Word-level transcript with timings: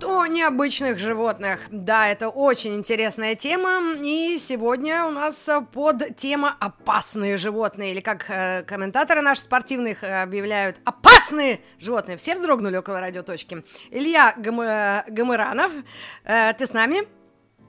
100 0.00 0.08
минут 0.08 0.20
о 0.20 0.26
необычных 0.26 0.98
животных. 0.98 1.60
Да, 1.70 2.08
это 2.08 2.28
очень 2.28 2.74
интересная 2.74 3.34
тема. 3.34 3.96
И 4.02 4.38
сегодня 4.38 5.04
у 5.06 5.10
нас 5.10 5.48
под 5.72 6.16
тема 6.16 6.56
«Опасные 6.60 7.36
животные». 7.36 7.92
Или 7.92 8.00
как 8.00 8.28
э, 8.28 8.62
комментаторы 8.62 9.20
наших 9.22 9.44
спортивных 9.44 10.02
э, 10.02 10.22
объявляют 10.22 10.76
«Опасные 10.84 11.60
животные». 11.78 12.16
Все 12.16 12.34
вздрогнули 12.34 12.76
около 12.76 13.00
радиоточки. 13.00 13.64
Илья 13.90 14.34
Гам... 14.36 14.60
Гамыранов, 15.08 15.72
э, 16.24 16.52
ты 16.54 16.66
с 16.66 16.72
нами? 16.72 17.08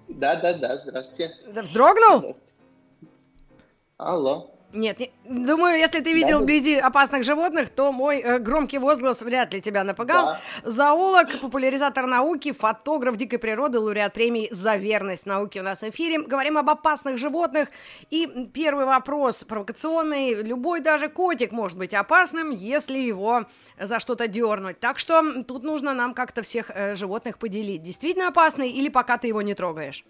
Да, 0.07 0.35
да, 0.35 0.53
да, 0.53 0.77
здравствуйте. 0.77 1.33
Вздрогнул? 1.47 2.37
Алло. 3.97 4.51
Нет, 4.73 4.99
не, 4.99 5.11
думаю, 5.23 5.77
если 5.77 5.99
ты 5.99 6.13
видел 6.13 6.39
да, 6.39 6.43
вблизи 6.43 6.75
опасных 6.75 7.23
животных, 7.23 7.69
то 7.69 7.91
мой 7.91 8.19
э, 8.19 8.39
громкий 8.39 8.77
возглас 8.77 9.21
вряд 9.21 9.53
ли 9.53 9.61
тебя 9.61 9.83
напугал. 9.83 10.25
Да. 10.25 10.39
Зоолог, 10.69 11.39
популяризатор 11.39 12.05
науки, 12.05 12.51
фотограф 12.51 13.17
дикой 13.17 13.39
природы, 13.39 13.79
лауреат 13.79 14.13
премии 14.13 14.47
за 14.51 14.75
верность 14.75 15.25
науке 15.25 15.59
у 15.59 15.63
нас 15.63 15.81
в 15.81 15.89
эфире. 15.89 16.21
Говорим 16.21 16.57
об 16.57 16.69
опасных 16.69 17.17
животных. 17.17 17.69
И 18.09 18.49
первый 18.53 18.85
вопрос 18.85 19.43
провокационный. 19.43 20.35
Любой 20.35 20.79
даже 20.79 21.09
котик 21.09 21.51
может 21.51 21.77
быть 21.77 21.93
опасным, 21.93 22.51
если 22.51 22.97
его 22.97 23.45
за 23.79 23.99
что-то 23.99 24.27
дернуть. 24.27 24.79
Так 24.79 24.99
что 24.99 25.43
тут 25.43 25.63
нужно 25.63 25.93
нам 25.93 26.13
как-то 26.13 26.43
всех 26.43 26.71
э, 26.73 26.95
животных 26.95 27.37
поделить. 27.37 27.83
Действительно 27.83 28.27
опасный 28.27 28.69
или 28.69 28.89
пока 28.89 29.17
ты 29.17 29.27
его 29.27 29.41
не 29.41 29.53
трогаешь? 29.53 30.05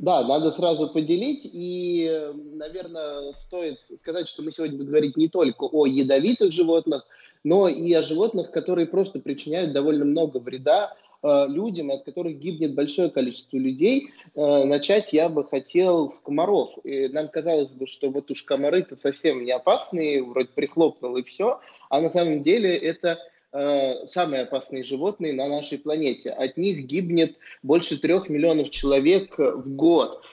Да, 0.00 0.26
надо 0.26 0.50
сразу 0.50 0.88
поделить. 0.88 1.42
И, 1.44 2.10
наверное, 2.54 3.34
стоит 3.34 3.82
сказать, 3.98 4.28
что 4.28 4.42
мы 4.42 4.50
сегодня 4.50 4.78
будем 4.78 4.88
говорить 4.88 5.16
не 5.18 5.28
только 5.28 5.64
о 5.64 5.84
ядовитых 5.84 6.52
животных, 6.52 7.06
но 7.44 7.68
и 7.68 7.92
о 7.92 8.02
животных, 8.02 8.50
которые 8.50 8.86
просто 8.86 9.20
причиняют 9.20 9.72
довольно 9.72 10.06
много 10.06 10.38
вреда 10.38 10.96
э, 11.22 11.46
людям, 11.48 11.90
от 11.90 12.04
которых 12.04 12.38
гибнет 12.38 12.74
большое 12.74 13.10
количество 13.10 13.58
людей. 13.58 14.08
Э, 14.34 14.64
начать 14.64 15.12
я 15.12 15.28
бы 15.28 15.44
хотел 15.44 16.08
с 16.08 16.18
комаров. 16.20 16.78
И 16.82 17.08
нам 17.08 17.28
казалось 17.28 17.68
бы, 17.68 17.86
что 17.86 18.08
вот 18.08 18.30
уж 18.30 18.42
комары-то 18.44 18.96
совсем 18.96 19.44
не 19.44 19.52
опасные, 19.52 20.24
вроде 20.24 20.48
прихлопнул 20.54 21.18
и 21.18 21.24
все, 21.24 21.60
а 21.90 22.00
на 22.00 22.08
самом 22.08 22.40
деле 22.40 22.74
это 22.74 23.18
Э, 23.52 24.06
самые 24.06 24.42
опасные 24.42 24.84
животные 24.84 25.32
на 25.32 25.48
нашей 25.48 25.78
планете. 25.78 26.30
От 26.30 26.56
них 26.56 26.86
гибнет 26.86 27.36
больше 27.64 28.00
трех 28.00 28.28
миллионов 28.28 28.70
человек 28.70 29.36
в 29.36 29.74
год. 29.74 30.24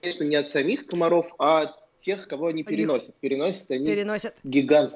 Конечно, 0.00 0.24
не 0.24 0.36
от 0.36 0.48
самих 0.48 0.86
комаров, 0.86 1.34
а 1.38 1.62
от 1.62 1.98
тех, 1.98 2.26
кого 2.26 2.46
они 2.46 2.62
переносят. 2.64 3.14
Переносят 3.16 3.70
они 3.70 3.86
переносят. 3.86 4.34
гигант. 4.42 4.92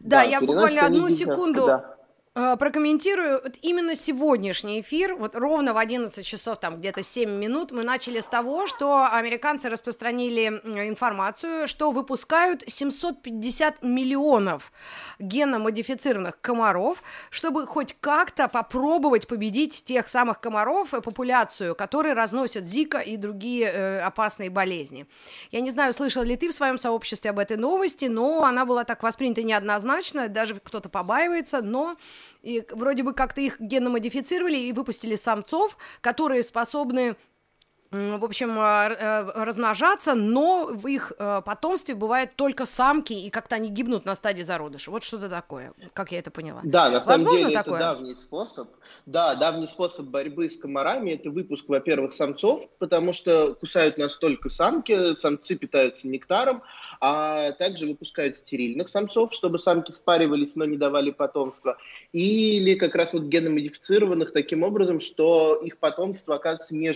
Да, 0.00 0.22
да 0.22 0.22
я 0.22 0.40
буквально 0.40 0.86
одну 0.86 1.10
секунду. 1.10 1.66
Да. 1.66 1.96
Э, 2.34 2.56
прокомментирую 2.56 3.42
вот 3.42 3.58
именно 3.60 3.94
сегодняшний 3.94 4.80
эфир, 4.80 5.14
вот 5.16 5.34
ровно 5.34 5.74
в 5.74 5.76
11 5.76 6.24
часов, 6.24 6.58
там 6.60 6.78
где-то 6.78 7.02
7 7.02 7.28
минут, 7.28 7.72
мы 7.72 7.82
начали 7.84 8.20
с 8.20 8.26
того, 8.26 8.66
что 8.66 9.06
американцы 9.06 9.68
распространили 9.68 10.46
информацию, 10.46 11.68
что 11.68 11.90
выпускают 11.90 12.64
750 12.66 13.82
миллионов 13.82 14.72
геномодифицированных 15.18 16.40
комаров, 16.40 17.02
чтобы 17.28 17.66
хоть 17.66 17.94
как-то 18.00 18.48
попробовать 18.48 19.26
победить 19.26 19.84
тех 19.84 20.08
самых 20.08 20.40
комаров, 20.40 20.94
э, 20.94 21.02
популяцию, 21.02 21.74
которые 21.74 22.14
разносят 22.14 22.64
Зика 22.64 23.00
и 23.00 23.18
другие 23.18 23.66
э, 23.66 24.00
опасные 24.00 24.48
болезни. 24.48 25.06
Я 25.50 25.60
не 25.60 25.70
знаю, 25.70 25.92
слышал 25.92 26.22
ли 26.22 26.38
ты 26.38 26.48
в 26.48 26.54
своем 26.54 26.78
сообществе 26.78 27.30
об 27.30 27.38
этой 27.38 27.58
новости, 27.58 28.06
но 28.06 28.44
она 28.44 28.64
была 28.64 28.84
так 28.84 29.02
воспринята 29.02 29.42
неоднозначно, 29.42 30.28
даже 30.28 30.58
кто-то 30.60 30.88
побаивается, 30.88 31.60
но 31.60 31.98
и 32.42 32.64
вроде 32.70 33.02
бы 33.02 33.14
как-то 33.14 33.40
их 33.40 33.60
геномодифицировали 33.60 34.56
и 34.56 34.72
выпустили 34.72 35.16
самцов, 35.16 35.76
которые 36.00 36.42
способны 36.42 37.16
в 37.92 38.24
общем, 38.24 38.56
а, 38.58 38.88
э, 38.88 39.44
размножаться, 39.44 40.14
но 40.14 40.68
в 40.72 40.86
их 40.86 41.12
э, 41.18 41.42
потомстве 41.44 41.94
бывают 41.94 42.36
только 42.36 42.64
самки, 42.64 43.12
и 43.12 43.28
как-то 43.28 43.56
они 43.56 43.68
гибнут 43.68 44.06
на 44.06 44.14
стадии 44.14 44.42
зародыша. 44.42 44.90
Вот 44.90 45.04
что-то 45.04 45.28
такое, 45.28 45.74
как 45.92 46.10
я 46.10 46.18
это 46.20 46.30
поняла. 46.30 46.62
Да, 46.64 46.88
на 46.88 47.02
самом 47.02 47.24
Возможно 47.24 47.48
деле 47.48 47.54
такое? 47.54 47.74
это 47.74 47.84
давний 47.92 48.14
способ. 48.14 48.70
Да, 49.04 49.34
давний 49.34 49.66
способ 49.66 50.06
борьбы 50.06 50.48
с 50.48 50.56
комарами– 50.56 51.10
это 51.12 51.28
выпуск, 51.30 51.66
во-первых, 51.68 52.14
самцов, 52.14 52.66
потому 52.78 53.12
что 53.12 53.54
кусают 53.54 53.98
нас 53.98 54.16
только 54.16 54.48
самки, 54.48 55.14
самцы 55.16 55.54
питаются 55.54 56.08
нектаром, 56.08 56.62
а 56.98 57.52
также 57.52 57.86
выпускают 57.86 58.36
стерильных 58.36 58.88
самцов, 58.88 59.34
чтобы 59.34 59.58
самки 59.58 59.92
спаривались, 59.92 60.54
но 60.54 60.64
не 60.64 60.78
давали 60.78 61.10
потомства. 61.10 61.76
Или 62.12 62.74
как 62.74 62.94
раз 62.94 63.12
вот 63.12 63.24
геномодифицированных 63.24 64.32
таким 64.32 64.62
образом, 64.62 64.98
что 64.98 65.56
их 65.56 65.76
потомство 65.76 66.36
окажется 66.36 66.74
не 66.74 66.88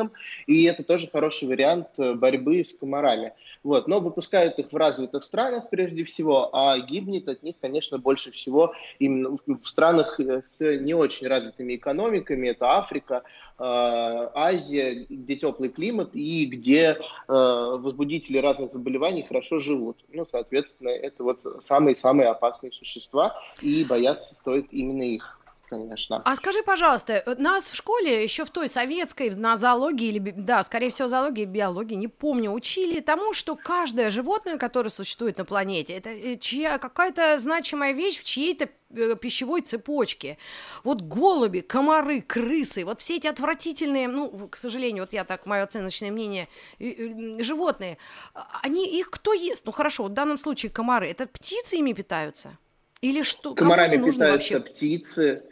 животным, 0.00 0.12
и 0.46 0.64
это 0.64 0.82
тоже 0.82 1.08
хороший 1.08 1.48
вариант 1.48 1.88
э, 1.98 2.14
борьбы 2.14 2.64
с 2.64 2.72
комарами. 2.72 3.32
Вот. 3.62 3.88
Но 3.88 4.00
выпускают 4.00 4.58
их 4.58 4.72
в 4.72 4.76
развитых 4.76 5.24
странах 5.24 5.70
прежде 5.70 6.04
всего, 6.04 6.50
а 6.54 6.78
гибнет 6.78 7.28
от 7.28 7.42
них, 7.42 7.56
конечно, 7.60 7.98
больше 7.98 8.30
всего 8.30 8.74
именно 8.98 9.36
в 9.46 9.66
странах 9.66 10.18
э, 10.20 10.42
с 10.44 10.60
не 10.78 10.94
очень 10.94 11.26
развитыми 11.26 11.76
экономиками. 11.76 12.48
Это 12.48 12.78
Африка, 12.78 13.22
э, 13.58 13.62
Азия, 13.62 15.06
где 15.08 15.36
теплый 15.36 15.68
климат 15.68 16.10
и 16.14 16.46
где 16.46 16.98
возбудители 17.28 18.38
разных 18.38 18.72
заболеваний 18.72 19.22
хорошо 19.22 19.58
живут. 19.58 19.98
Ну, 20.12 20.26
соответственно, 20.26 20.88
это 20.88 21.22
вот 21.22 21.40
самые-самые 21.62 22.28
опасные 22.28 22.72
существа, 22.72 23.36
и 23.62 23.84
бояться 23.84 24.34
стоит 24.34 24.66
именно 24.72 25.02
их 25.02 25.39
конечно. 25.70 26.20
А 26.24 26.36
скажи, 26.36 26.62
пожалуйста, 26.62 27.22
нас 27.38 27.70
в 27.70 27.76
школе 27.76 28.22
еще 28.22 28.44
в 28.44 28.50
той 28.50 28.68
советской, 28.68 29.30
на 29.30 29.56
зоологии, 29.56 30.08
или, 30.08 30.32
да, 30.36 30.64
скорее 30.64 30.90
всего, 30.90 31.08
зоологии, 31.08 31.44
биологии, 31.44 31.94
не 31.94 32.08
помню, 32.08 32.50
учили 32.50 33.00
тому, 33.00 33.32
что 33.32 33.56
каждое 33.56 34.10
животное, 34.10 34.58
которое 34.58 34.90
существует 34.90 35.38
на 35.38 35.44
планете, 35.44 35.94
это 35.94 36.10
э, 36.10 36.36
чья, 36.36 36.78
какая-то 36.78 37.38
значимая 37.38 37.92
вещь 37.92 38.18
в 38.18 38.24
чьей-то 38.24 38.68
э, 38.90 39.14
пищевой 39.14 39.62
цепочке. 39.62 40.36
Вот 40.84 41.02
голуби, 41.02 41.60
комары, 41.60 42.20
крысы, 42.20 42.84
вот 42.84 43.00
все 43.00 43.16
эти 43.16 43.28
отвратительные, 43.28 44.08
ну, 44.08 44.48
к 44.48 44.56
сожалению, 44.56 45.04
вот 45.04 45.12
я 45.12 45.24
так, 45.24 45.46
мое 45.46 45.62
оценочное 45.62 46.10
мнение, 46.10 46.48
животные, 46.78 47.96
а, 48.34 48.60
они, 48.62 48.86
их 48.98 49.10
кто 49.10 49.32
ест? 49.32 49.64
Ну, 49.66 49.72
хорошо, 49.72 50.02
вот 50.02 50.12
в 50.12 50.14
данном 50.14 50.36
случае 50.36 50.70
комары, 50.70 51.08
это 51.08 51.26
птицы 51.26 51.76
ими 51.76 51.92
питаются? 51.92 52.58
Или 53.00 53.22
что? 53.22 53.54
Комарами 53.54 53.96
питаются 54.10 54.54
вообще? 54.54 54.60
птицы, 54.60 55.42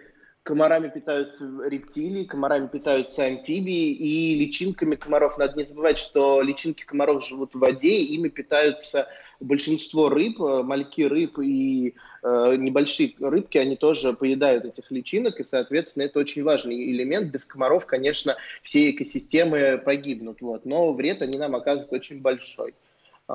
комарами 0.48 0.88
питаются 0.88 1.44
рептилии, 1.66 2.24
комарами 2.24 2.68
питаются 2.68 3.26
амфибии 3.26 3.92
и 3.92 4.34
личинками 4.34 4.96
комаров. 4.96 5.36
Надо 5.36 5.58
не 5.58 5.66
забывать, 5.66 5.98
что 5.98 6.40
личинки 6.40 6.86
комаров 6.86 7.22
живут 7.22 7.54
в 7.54 7.58
воде, 7.58 7.90
и 7.90 8.14
ими 8.14 8.28
питаются 8.28 9.08
большинство 9.40 10.08
рыб, 10.08 10.40
э, 10.40 10.62
мальки 10.62 11.02
рыб 11.02 11.38
и 11.38 11.94
э, 12.22 12.56
небольшие 12.56 13.12
рыбки, 13.20 13.58
они 13.58 13.76
тоже 13.76 14.14
поедают 14.14 14.64
этих 14.64 14.90
личинок, 14.90 15.38
и, 15.38 15.44
соответственно, 15.44 16.04
это 16.04 16.18
очень 16.18 16.42
важный 16.44 16.92
элемент. 16.92 17.30
Без 17.30 17.44
комаров, 17.44 17.84
конечно, 17.84 18.36
все 18.62 18.90
экосистемы 18.90 19.76
погибнут, 19.76 20.40
вот. 20.40 20.64
но 20.64 20.94
вред 20.94 21.20
они 21.20 21.36
нам 21.36 21.56
оказывают 21.56 21.92
очень 21.92 22.22
большой, 22.22 22.70
э, 22.70 23.32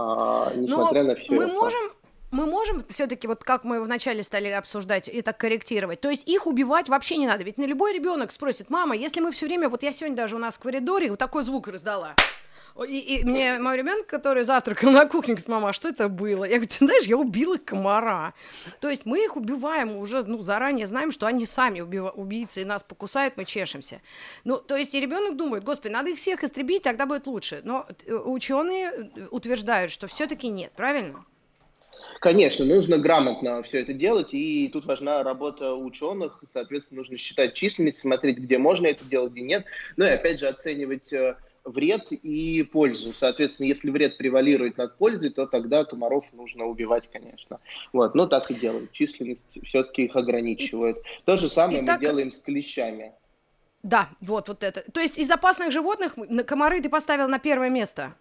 несмотря 0.56 1.04
но 1.04 1.10
на 1.10 1.16
все 1.16 1.32
мы 1.32 1.44
это. 1.44 1.54
Можем 1.54 1.92
мы 2.34 2.48
можем 2.48 2.84
все-таки, 2.90 3.28
вот 3.28 3.44
как 3.44 3.64
мы 3.64 3.80
вначале 3.82 4.24
стали 4.24 4.50
обсуждать, 4.50 5.08
и 5.08 5.22
так 5.22 5.38
корректировать. 5.38 6.02
То 6.02 6.10
есть 6.10 6.28
их 6.28 6.48
убивать 6.48 6.90
вообще 6.90 7.18
не 7.18 7.28
надо. 7.28 7.44
Ведь 7.44 7.58
на 7.58 7.66
любой 7.66 7.94
ребенок 7.94 8.32
спросит, 8.32 8.70
мама, 8.70 8.96
если 8.96 9.22
мы 9.22 9.32
все 9.32 9.46
время, 9.46 9.70
вот 9.70 9.84
я 9.84 9.94
сегодня 9.94 10.18
даже 10.18 10.36
у 10.36 10.40
нас 10.40 10.56
в 10.56 10.60
коридоре 10.60 11.10
вот 11.10 11.20
такой 11.20 11.44
звук 11.44 11.68
раздала. 11.68 12.16
И, 12.88 12.98
и 12.98 13.24
мне 13.24 13.60
мой 13.60 13.78
ребенок, 13.78 14.08
который 14.08 14.46
завтракал 14.46 14.90
на 14.90 15.06
кухне, 15.06 15.36
говорит, 15.36 15.48
мама, 15.48 15.70
а 15.70 15.74
что 15.74 15.90
это 15.90 16.10
было? 16.10 16.44
Я 16.44 16.56
говорю, 16.56 16.70
ты 16.70 16.86
знаешь, 16.86 17.04
я 17.04 17.18
убила 17.18 17.58
комара. 17.58 18.34
То 18.80 18.90
есть 18.90 19.06
мы 19.06 19.24
их 19.24 19.36
убиваем 19.36 19.96
уже, 19.96 20.24
ну, 20.24 20.42
заранее 20.42 20.88
знаем, 20.88 21.12
что 21.12 21.28
они 21.28 21.46
сами 21.46 21.82
убива- 21.82 22.12
убийцы, 22.12 22.64
и 22.64 22.66
нас 22.66 22.84
покусают, 22.84 23.38
мы 23.38 23.46
чешемся. 23.46 24.02
Ну, 24.44 24.58
то 24.58 24.76
есть 24.76 24.96
и 24.96 25.00
ребенок 25.00 25.38
думает, 25.38 25.64
господи, 25.64 25.92
надо 25.92 26.10
их 26.10 26.18
всех 26.18 26.44
истребить, 26.44 26.82
тогда 26.82 27.06
будет 27.06 27.28
лучше. 27.28 27.62
Но 27.64 27.86
э, 28.08 28.16
ученые 28.16 29.12
утверждают, 29.30 29.92
что 29.92 30.08
все-таки 30.08 30.48
нет, 30.48 30.72
правильно? 30.76 31.24
Конечно, 32.24 32.64
нужно 32.64 32.98
грамотно 32.98 33.62
все 33.64 33.82
это 33.82 33.92
делать, 33.92 34.34
и 34.34 34.70
тут 34.72 34.86
важна 34.86 35.24
работа 35.24 35.76
ученых, 35.76 36.42
соответственно, 36.54 37.00
нужно 37.00 37.18
считать 37.18 37.54
численность, 37.54 38.00
смотреть, 38.00 38.38
где 38.38 38.58
можно 38.58 38.88
это 38.88 39.04
делать, 39.04 39.34
где 39.34 39.42
нет, 39.42 39.66
ну 39.98 40.06
и 40.06 40.08
опять 40.08 40.40
же 40.40 40.48
оценивать 40.48 41.12
э, 41.12 41.36
вред 41.66 42.14
и 42.14 42.64
пользу. 42.64 43.12
Соответственно, 43.12 43.66
если 43.66 43.90
вред 43.90 44.16
превалирует 44.16 44.78
над 44.78 44.98
пользой, 44.98 45.32
то 45.32 45.48
тогда 45.48 45.84
комаров 45.84 46.32
нужно 46.32 46.64
убивать, 46.64 47.10
конечно. 47.12 47.60
Вот, 47.92 48.16
но 48.16 48.26
так 48.26 48.50
и 48.50 48.54
делают. 48.54 48.94
Численность 48.94 49.60
все-таки 49.62 50.06
их 50.06 50.16
ограничивают. 50.16 51.00
То 51.26 51.36
же 51.36 51.50
самое 51.50 51.80
и 51.80 51.82
мы 51.82 52.00
делаем 52.00 52.32
с 52.32 52.38
клещами. 52.38 53.12
Да, 53.82 54.08
вот, 54.22 54.48
вот 54.48 54.64
это. 54.64 54.90
То 54.94 55.02
есть 55.02 55.18
из 55.18 55.30
опасных 55.30 55.74
животных 55.74 56.16
комары 56.48 56.80
ты 56.80 56.88
поставил 56.88 57.28
на 57.28 57.40
первое 57.40 57.70
место? 57.70 58.16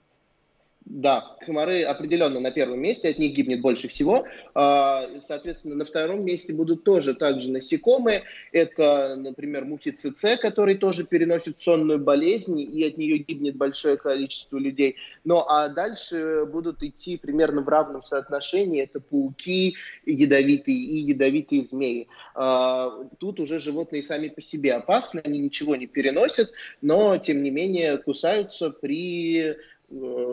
Да, 0.94 1.38
комары 1.40 1.84
определенно 1.84 2.38
на 2.38 2.50
первом 2.50 2.80
месте, 2.80 3.08
от 3.08 3.18
них 3.18 3.32
гибнет 3.32 3.62
больше 3.62 3.88
всего. 3.88 4.26
А, 4.54 5.08
соответственно, 5.26 5.74
на 5.74 5.86
втором 5.86 6.22
месте 6.22 6.52
будут 6.52 6.84
тоже 6.84 7.14
также 7.14 7.50
насекомые. 7.50 8.24
Это, 8.52 9.16
например, 9.16 9.64
мухи 9.64 9.92
ЦЦ, 9.92 10.38
который 10.38 10.74
тоже 10.74 11.06
переносит 11.06 11.58
сонную 11.58 11.98
болезнь, 11.98 12.60
и 12.60 12.84
от 12.84 12.98
нее 12.98 13.16
гибнет 13.16 13.56
большое 13.56 13.96
количество 13.96 14.58
людей. 14.58 14.96
Ну 15.24 15.42
а 15.48 15.70
дальше 15.70 16.44
будут 16.44 16.82
идти 16.82 17.16
примерно 17.16 17.62
в 17.62 17.68
равном 17.70 18.02
соотношении. 18.02 18.82
Это 18.82 19.00
пауки 19.00 19.76
ядовитые 20.04 20.76
и 20.76 20.98
ядовитые 20.98 21.64
змеи. 21.64 22.08
А, 22.34 22.90
тут 23.18 23.40
уже 23.40 23.60
животные 23.60 24.02
сами 24.02 24.28
по 24.28 24.42
себе 24.42 24.74
опасны, 24.74 25.22
они 25.24 25.38
ничего 25.38 25.74
не 25.74 25.86
переносят, 25.86 26.50
но, 26.82 27.16
тем 27.16 27.42
не 27.42 27.50
менее, 27.50 27.96
кусаются 27.96 28.68
при 28.68 29.56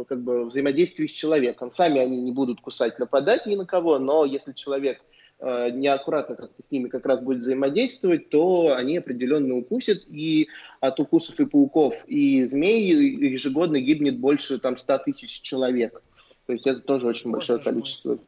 как 0.08 0.22
бы 0.22 0.46
взаимодействии 0.46 1.08
с 1.08 1.12
человеком. 1.12 1.72
Сами 1.72 2.00
они 2.00 2.22
не 2.22 2.32
будут 2.32 2.62
кусать, 2.62 3.00
нападать 3.00 3.46
ни 3.46 3.56
на 3.56 3.66
кого, 3.66 4.00
но 4.00 4.26
если 4.26 4.54
человек 4.54 5.02
э, 5.40 5.72
неаккуратно 5.72 6.36
как-то 6.36 6.64
с 6.64 6.72
ними 6.72 6.88
как 6.88 7.06
раз 7.06 7.22
будет 7.22 7.40
взаимодействовать, 7.40 8.30
то 8.30 8.76
они 8.76 8.98
определенно 8.98 9.56
укусят, 9.58 10.04
и 10.08 10.48
от 10.80 11.00
укусов 11.00 11.40
и 11.40 11.46
пауков, 11.46 12.06
и 12.08 12.46
змей 12.46 12.84
ежегодно 12.84 13.80
гибнет 13.80 14.18
больше 14.18 14.60
там 14.60 14.78
100 14.78 14.98
тысяч 15.00 15.42
человек. 15.42 16.02
То 16.46 16.54
есть 16.54 16.66
это 16.66 16.80
тоже 16.80 17.08
очень 17.08 17.32
большое 17.32 17.60
количество. 17.60 18.10
Мой. 18.10 18.20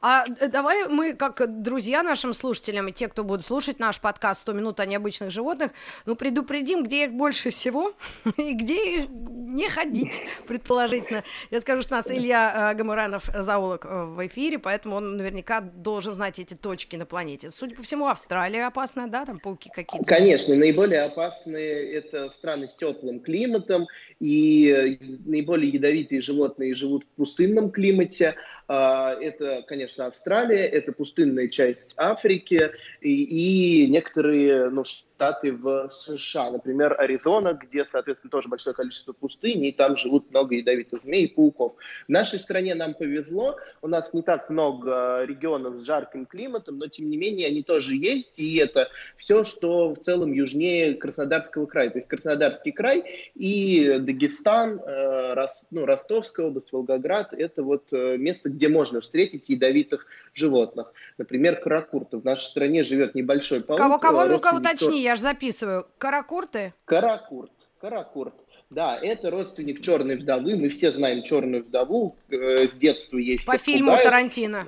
А 0.00 0.24
э, 0.40 0.48
давай 0.48 0.88
мы, 0.88 1.14
как 1.14 1.62
друзья 1.62 2.02
нашим 2.02 2.34
слушателям 2.34 2.88
и 2.88 2.92
те, 2.92 3.08
кто 3.08 3.24
будут 3.24 3.44
слушать 3.44 3.78
наш 3.78 4.00
подкаст 4.00 4.46
«100 4.48 4.54
минут 4.54 4.80
о 4.80 4.86
необычных 4.86 5.30
животных», 5.30 5.72
ну, 6.06 6.16
предупредим, 6.16 6.84
где 6.84 7.04
их 7.04 7.12
больше 7.12 7.50
всего 7.50 7.92
и 8.36 8.52
где 8.54 8.96
их 8.96 9.10
не 9.10 9.68
ходить, 9.68 10.22
предположительно. 10.46 11.24
Я 11.50 11.60
скажу, 11.60 11.82
что 11.82 11.94
у 11.94 11.96
нас 11.96 12.10
Илья 12.10 12.72
э, 12.72 12.74
Гамуранов, 12.74 13.28
зоолог, 13.34 13.84
э, 13.84 14.04
в 14.04 14.26
эфире, 14.26 14.58
поэтому 14.58 14.96
он 14.96 15.16
наверняка 15.16 15.60
должен 15.60 16.12
знать 16.12 16.38
эти 16.38 16.54
точки 16.54 16.96
на 16.96 17.06
планете. 17.06 17.50
Судя 17.50 17.76
по 17.76 17.82
всему, 17.82 18.08
Австралия 18.08 18.66
опасна, 18.66 19.08
да, 19.08 19.24
там 19.24 19.38
пауки 19.38 19.70
какие-то? 19.74 20.04
Конечно, 20.06 20.54
наиболее 20.54 21.02
опасные 21.02 21.92
это 21.92 22.30
страны 22.30 22.68
с 22.68 22.74
теплым 22.74 23.20
климатом, 23.20 23.86
и 24.20 24.98
наиболее 25.24 25.70
ядовитые 25.70 26.20
животные 26.20 26.74
живут 26.74 27.04
в 27.04 27.08
пустынном 27.08 27.70
климате, 27.70 28.34
а, 28.66 29.14
это, 29.14 29.64
конечно, 29.66 30.06
Австралия, 30.06 30.66
это 30.66 30.92
пустынная 30.92 31.48
часть 31.48 31.94
Африки. 31.96 32.70
И, 33.00 33.84
и 33.84 33.86
некоторые 33.86 34.68
ну, 34.68 34.84
штаты 35.18 35.52
в 35.52 35.90
США, 35.90 36.52
например, 36.52 36.94
Аризона, 36.96 37.52
где, 37.52 37.84
соответственно, 37.84 38.30
тоже 38.30 38.48
большое 38.48 38.72
количество 38.72 39.12
пустыни, 39.12 39.68
и 39.68 39.72
там 39.72 39.96
живут 39.96 40.30
много 40.30 40.54
ядовитых 40.54 41.02
змей 41.02 41.24
и 41.24 41.26
пауков. 41.26 41.72
В 42.06 42.08
нашей 42.08 42.38
стране 42.38 42.76
нам 42.76 42.94
повезло, 42.94 43.56
у 43.82 43.88
нас 43.88 44.12
не 44.12 44.22
так 44.22 44.48
много 44.48 45.24
регионов 45.24 45.78
с 45.78 45.84
жарким 45.84 46.24
климатом, 46.24 46.78
но, 46.78 46.86
тем 46.86 47.10
не 47.10 47.16
менее, 47.16 47.48
они 47.48 47.64
тоже 47.64 47.96
есть, 47.96 48.38
и 48.38 48.58
это 48.58 48.90
все, 49.16 49.42
что 49.42 49.92
в 49.92 49.98
целом 49.98 50.30
южнее 50.30 50.94
Краснодарского 50.94 51.66
края. 51.66 51.90
То 51.90 51.98
есть 51.98 52.08
Краснодарский 52.08 52.70
край 52.70 53.02
и 53.34 53.96
Дагестан, 53.98 54.78
э, 54.78 55.46
ну, 55.72 55.84
Ростовская 55.84 56.46
область, 56.46 56.70
Волгоград, 56.70 57.32
это 57.32 57.64
вот 57.64 57.86
э, 57.90 58.16
место, 58.18 58.50
где 58.50 58.68
можно 58.68 59.00
встретить 59.00 59.48
ядовитых 59.48 60.06
животных. 60.32 60.92
Например, 61.18 61.56
каракурты. 61.56 62.18
В 62.18 62.24
нашей 62.24 62.44
стране 62.44 62.84
живет 62.84 63.16
небольшой 63.16 63.62
паук. 63.62 63.80
Кого-кого, 63.80 64.24
ну-ка 64.26 64.54
уточни, 64.54 65.07
я 65.08 65.14
же 65.14 65.22
записываю. 65.22 65.86
Каракурты? 65.96 66.74
Каракурт, 66.84 67.52
каракурт. 67.80 68.34
Да, 68.68 68.98
это 69.00 69.30
родственник 69.30 69.80
черной 69.80 70.16
вдовы. 70.16 70.56
Мы 70.56 70.68
все 70.68 70.92
знаем 70.92 71.22
черную 71.22 71.64
вдову. 71.64 72.16
Э, 72.28 72.68
с 72.68 72.74
детства 72.74 73.16
ей 73.16 73.40
По 73.46 73.56
фильму 73.56 73.92
пугают. 73.92 74.04
Тарантино. 74.04 74.66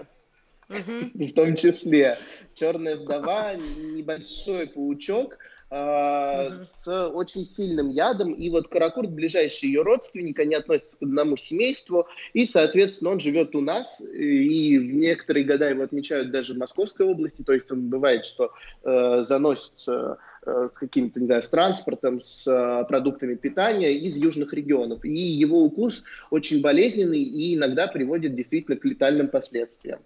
В 0.68 1.32
том 1.34 1.56
числе. 1.56 2.18
Черная 2.54 2.96
вдова, 2.96 3.54
небольшой 3.54 4.66
паучок, 4.66 5.38
Uh-huh. 5.72 6.64
с 6.82 7.08
очень 7.10 7.44
сильным 7.44 7.90
ядом. 7.90 8.32
И 8.32 8.50
вот 8.50 8.66
каракурт, 8.66 9.10
ближайший 9.10 9.66
ее 9.66 9.82
родственник, 9.82 10.36
они 10.40 10.56
относятся 10.56 10.98
к 10.98 11.02
одному 11.02 11.36
семейству, 11.36 12.08
и, 12.32 12.44
соответственно, 12.44 13.10
он 13.10 13.20
живет 13.20 13.54
у 13.54 13.60
нас, 13.60 14.00
и 14.00 14.78
в 14.78 14.94
некоторые 14.94 15.44
года 15.44 15.70
его 15.70 15.84
отмечают 15.84 16.32
даже 16.32 16.54
в 16.54 16.58
Московской 16.58 17.06
области, 17.06 17.44
то 17.44 17.52
есть 17.52 17.70
он 17.70 17.88
бывает, 17.88 18.24
что 18.24 18.50
э, 18.82 19.24
заносится 19.28 20.18
с 20.44 20.78
каким-то, 20.78 21.20
не 21.20 21.26
знаю, 21.26 21.42
с 21.42 21.48
транспортом, 21.48 22.22
с 22.22 22.46
э, 22.46 22.84
продуктами 22.86 23.34
питания 23.34 23.92
из 23.92 24.16
южных 24.16 24.52
регионов. 24.52 25.04
И 25.04 25.12
его 25.12 25.62
укус 25.62 26.02
очень 26.30 26.62
болезненный 26.62 27.22
и 27.22 27.56
иногда 27.56 27.86
приводит 27.86 28.34
действительно 28.34 28.76
к 28.76 28.84
летальным 28.84 29.28
последствиям. 29.28 30.00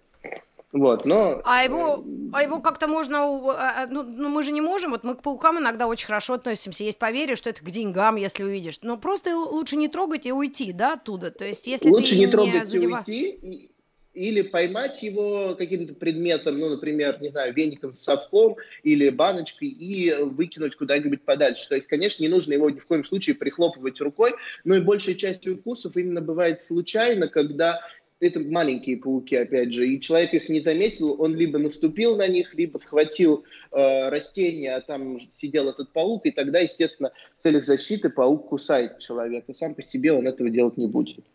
Вот, 0.71 1.05
но... 1.05 1.41
А 1.45 1.63
его, 1.63 2.03
а 2.33 2.43
его 2.43 2.59
как-то 2.59 2.89
можно... 2.89 3.19
А, 3.19 3.83
а, 3.83 3.87
ну, 3.89 4.03
ну, 4.03 4.27
мы 4.27 4.43
же 4.43 4.51
не 4.51 4.59
можем. 4.59 4.91
Вот 4.91 5.05
мы 5.05 5.15
к 5.15 5.21
паукам 5.21 5.57
иногда 5.57 5.87
очень 5.87 6.07
хорошо 6.07 6.33
относимся. 6.33 6.83
Есть 6.83 6.99
поверье, 6.99 7.37
что 7.37 7.49
это 7.49 7.63
к 7.63 7.71
деньгам, 7.71 8.17
если 8.17 8.43
увидишь. 8.43 8.79
Но 8.81 8.97
просто 8.97 9.37
лучше 9.37 9.77
не 9.77 9.87
трогать 9.87 10.25
и 10.25 10.33
уйти, 10.33 10.73
да, 10.73 10.93
оттуда. 10.93 11.31
То 11.31 11.45
есть, 11.45 11.65
если 11.65 11.89
лучше 11.89 12.15
ты 12.15 12.19
не, 12.19 12.25
не 12.25 12.31
трогать 12.31 12.67
задев... 12.67 12.89
и 12.89 12.93
уйти, 12.93 13.71
или 14.15 14.41
поймать 14.41 15.03
его 15.03 15.55
каким-то 15.55 15.93
предметом, 15.93 16.57
ну, 16.57 16.69
например, 16.69 17.21
не 17.21 17.29
знаю, 17.29 17.53
веником 17.53 17.93
с 17.93 17.99
совком 17.99 18.55
или 18.83 19.09
баночкой 19.09 19.67
и 19.67 20.13
выкинуть 20.13 20.75
куда-нибудь 20.75 21.23
подальше. 21.23 21.67
То 21.67 21.75
есть, 21.75 21.87
конечно, 21.87 22.23
не 22.23 22.29
нужно 22.29 22.53
его 22.53 22.69
ни 22.69 22.79
в 22.79 22.87
коем 22.87 23.03
случае 23.03 23.35
прихлопывать 23.35 23.99
рукой, 24.01 24.31
но 24.63 24.75
и 24.75 24.81
большая 24.81 25.15
часть 25.15 25.47
укусов 25.47 25.97
именно 25.97 26.21
бывает 26.21 26.61
случайно, 26.61 27.27
когда 27.27 27.81
это 28.19 28.39
маленькие 28.39 28.97
пауки, 28.97 29.35
опять 29.35 29.73
же, 29.73 29.87
и 29.87 29.99
человек 29.99 30.33
их 30.33 30.47
не 30.49 30.61
заметил, 30.61 31.21
он 31.21 31.35
либо 31.35 31.59
наступил 31.59 32.15
на 32.15 32.27
них, 32.27 32.53
либо 32.55 32.77
схватил 32.77 33.43
э, 33.71 34.09
растение, 34.09 34.75
а 34.75 34.81
там 34.81 35.19
сидел 35.19 35.69
этот 35.69 35.91
паук, 35.91 36.25
и 36.25 36.31
тогда, 36.31 36.59
естественно, 36.59 37.11
в 37.39 37.43
целях 37.43 37.65
защиты 37.65 38.09
паук 38.09 38.49
кусает 38.49 38.99
человека. 38.99 39.53
Сам 39.53 39.75
по 39.75 39.81
себе 39.81 40.13
он 40.13 40.27
этого 40.27 40.49
делать 40.49 40.77
не 40.77 40.87
будет. 40.87 41.25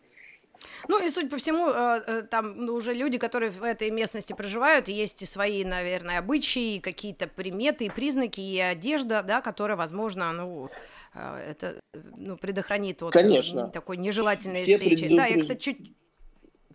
Ну 0.87 1.03
и, 1.03 1.09
судя 1.09 1.29
по 1.29 1.37
всему, 1.37 1.69
э, 1.69 2.03
э, 2.05 2.21
там 2.23 2.69
уже 2.69 2.93
люди, 2.93 3.17
которые 3.17 3.51
в 3.51 3.63
этой 3.63 3.91
местности 3.91 4.33
проживают, 4.33 4.87
есть 4.87 5.21
и 5.21 5.25
свои, 5.25 5.63
наверное, 5.63 6.19
обычаи, 6.19 6.79
какие-то 6.79 7.27
приметы 7.27 7.85
и 7.85 7.89
признаки, 7.89 8.39
и 8.39 8.59
одежда, 8.59 9.23
да, 9.23 9.41
которая, 9.41 9.77
возможно, 9.77 10.31
ну, 10.31 10.69
э, 11.13 11.51
это 11.51 11.79
ну, 11.93 12.37
предохранит 12.37 13.01
от 13.03 13.13
Конечно. 13.13 13.69
такой 13.69 13.97
нежелательной 13.97 14.63
Все 14.63 14.77
встречи. 14.77 15.07
Предупреж... 15.07 15.17
Да, 15.17 15.25
я, 15.25 15.41
кстати, 15.41 15.59
чуть 15.59 15.91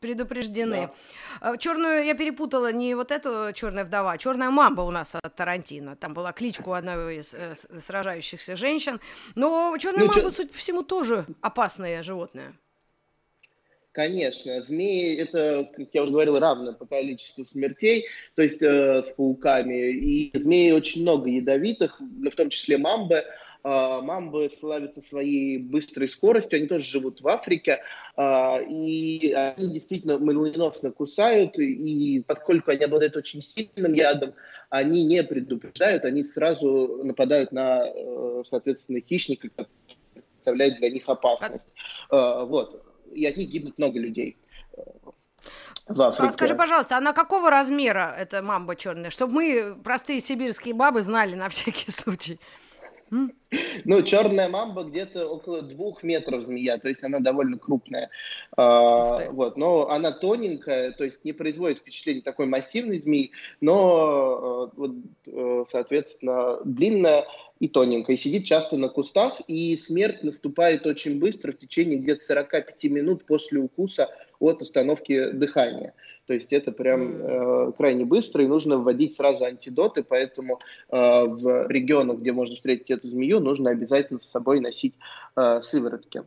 предупреждены. 0.00 0.90
Да. 1.40 1.56
Черную 1.56 2.04
я 2.04 2.14
перепутала 2.14 2.72
не 2.72 2.94
вот 2.94 3.10
эту 3.10 3.52
черная 3.54 3.84
вдова, 3.84 4.12
а 4.12 4.18
черная 4.18 4.50
мамба 4.50 4.82
у 4.82 4.90
нас 4.90 5.14
от 5.14 5.34
Тарантино. 5.34 5.96
Там 5.96 6.14
была 6.14 6.32
кличка 6.32 6.68
у 6.68 6.72
одной 6.72 7.16
из 7.16 7.34
э, 7.34 7.54
сражающихся 7.54 8.56
женщин. 8.56 9.00
Но 9.34 9.76
черная 9.78 10.00
ну, 10.00 10.06
мамба, 10.06 10.20
чё... 10.20 10.30
судя 10.30 10.48
по 10.50 10.58
всему, 10.58 10.82
тоже 10.82 11.26
опасное 11.40 12.02
животное. 12.02 12.54
Конечно, 13.96 14.62
змеи 14.62 15.16
это, 15.16 15.70
как 15.74 15.88
я 15.94 16.02
уже 16.02 16.12
говорил, 16.12 16.38
равно 16.38 16.74
по 16.74 16.84
количеству 16.84 17.46
смертей, 17.46 18.04
то 18.34 18.42
есть 18.42 18.60
э, 18.60 19.02
с 19.02 19.10
пауками. 19.12 19.90
И 19.90 20.38
змеи 20.38 20.72
очень 20.72 21.00
много 21.00 21.30
ядовитых, 21.30 21.98
в 21.98 22.36
том 22.36 22.50
числе 22.50 22.76
мамбы. 22.76 23.24
Э, 23.64 24.00
мамбы 24.02 24.50
славятся 24.60 25.00
своей 25.00 25.56
быстрой 25.56 26.10
скоростью, 26.10 26.58
они 26.58 26.66
тоже 26.66 26.84
живут 26.84 27.22
в 27.22 27.28
Африке, 27.28 27.80
э, 28.18 28.64
и 28.68 29.32
они 29.32 29.72
действительно 29.72 30.18
молниеносно 30.18 30.90
кусают, 30.90 31.58
и 31.58 32.22
поскольку 32.26 32.72
они 32.72 32.84
обладают 32.84 33.16
очень 33.16 33.40
сильным 33.40 33.94
ядом, 33.94 34.34
они 34.68 35.06
не 35.06 35.22
предупреждают, 35.24 36.04
они 36.04 36.22
сразу 36.22 37.00
нападают 37.02 37.50
на, 37.50 37.86
э, 37.86 38.42
соответственно, 38.46 39.00
хищника, 39.00 39.48
который 39.48 39.70
представляет 40.12 40.76
для 40.80 40.90
них 40.90 41.08
опасность. 41.08 41.70
Э, 42.10 42.44
вот 42.44 42.82
и 43.12 43.26
от 43.26 43.36
них 43.36 43.48
гибнет 43.48 43.78
много 43.78 43.98
людей. 43.98 44.36
Э, 44.76 44.82
в 45.88 46.02
Африке. 46.02 46.28
А 46.28 46.32
скажи, 46.32 46.54
пожалуйста, 46.54 46.96
а 46.96 47.00
на 47.00 47.12
какого 47.12 47.50
размера 47.50 48.14
эта 48.18 48.42
мамба 48.42 48.76
черная, 48.76 49.10
чтобы 49.10 49.34
мы, 49.34 49.76
простые 49.82 50.20
сибирские 50.20 50.74
бабы, 50.74 51.02
знали 51.02 51.34
на 51.34 51.48
всякий 51.48 51.90
случай? 51.90 52.40
Ну, 53.84 54.02
черная 54.02 54.48
мамба 54.48 54.82
где-то 54.82 55.28
около 55.28 55.62
двух 55.62 56.02
метров 56.02 56.42
змея, 56.42 56.76
то 56.78 56.88
есть 56.88 57.04
она 57.04 57.20
довольно 57.20 57.56
крупная. 57.56 58.10
А, 58.56 59.30
вот, 59.30 59.56
но 59.56 59.88
она 59.88 60.10
тоненькая, 60.10 60.90
то 60.90 61.04
есть 61.04 61.24
не 61.24 61.32
производит 61.32 61.78
впечатление 61.78 62.22
такой 62.22 62.46
массивной 62.46 62.98
змеи, 62.98 63.30
но, 63.60 64.70
э, 64.72 64.76
вот, 64.76 64.90
э, 65.26 65.64
соответственно, 65.70 66.58
длинная 66.64 67.26
и 67.58 67.68
тоненькая, 67.68 68.16
и 68.16 68.18
сидит 68.18 68.44
часто 68.44 68.76
на 68.76 68.88
кустах, 68.88 69.40
и 69.46 69.76
смерть 69.76 70.22
наступает 70.22 70.86
очень 70.86 71.18
быстро, 71.18 71.52
в 71.52 71.58
течение 71.58 71.98
где-то 71.98 72.24
45 72.24 72.84
минут 72.84 73.24
после 73.24 73.60
укуса 73.60 74.10
от 74.38 74.62
остановки 74.62 75.30
дыхания. 75.30 75.94
То 76.26 76.34
есть 76.34 76.52
это 76.52 76.72
прям 76.72 77.16
э, 77.16 77.72
крайне 77.76 78.04
быстро, 78.04 78.42
и 78.42 78.48
нужно 78.48 78.78
вводить 78.78 79.16
сразу 79.16 79.44
антидоты, 79.44 80.02
поэтому 80.02 80.58
э, 80.90 80.96
в 80.96 81.68
регионах, 81.68 82.18
где 82.18 82.32
можно 82.32 82.56
встретить 82.56 82.90
эту 82.90 83.08
змею, 83.08 83.40
нужно 83.40 83.70
обязательно 83.70 84.20
с 84.20 84.28
собой 84.28 84.60
носить 84.60 84.94
э, 85.36 85.60
сыворотки. 85.62 86.24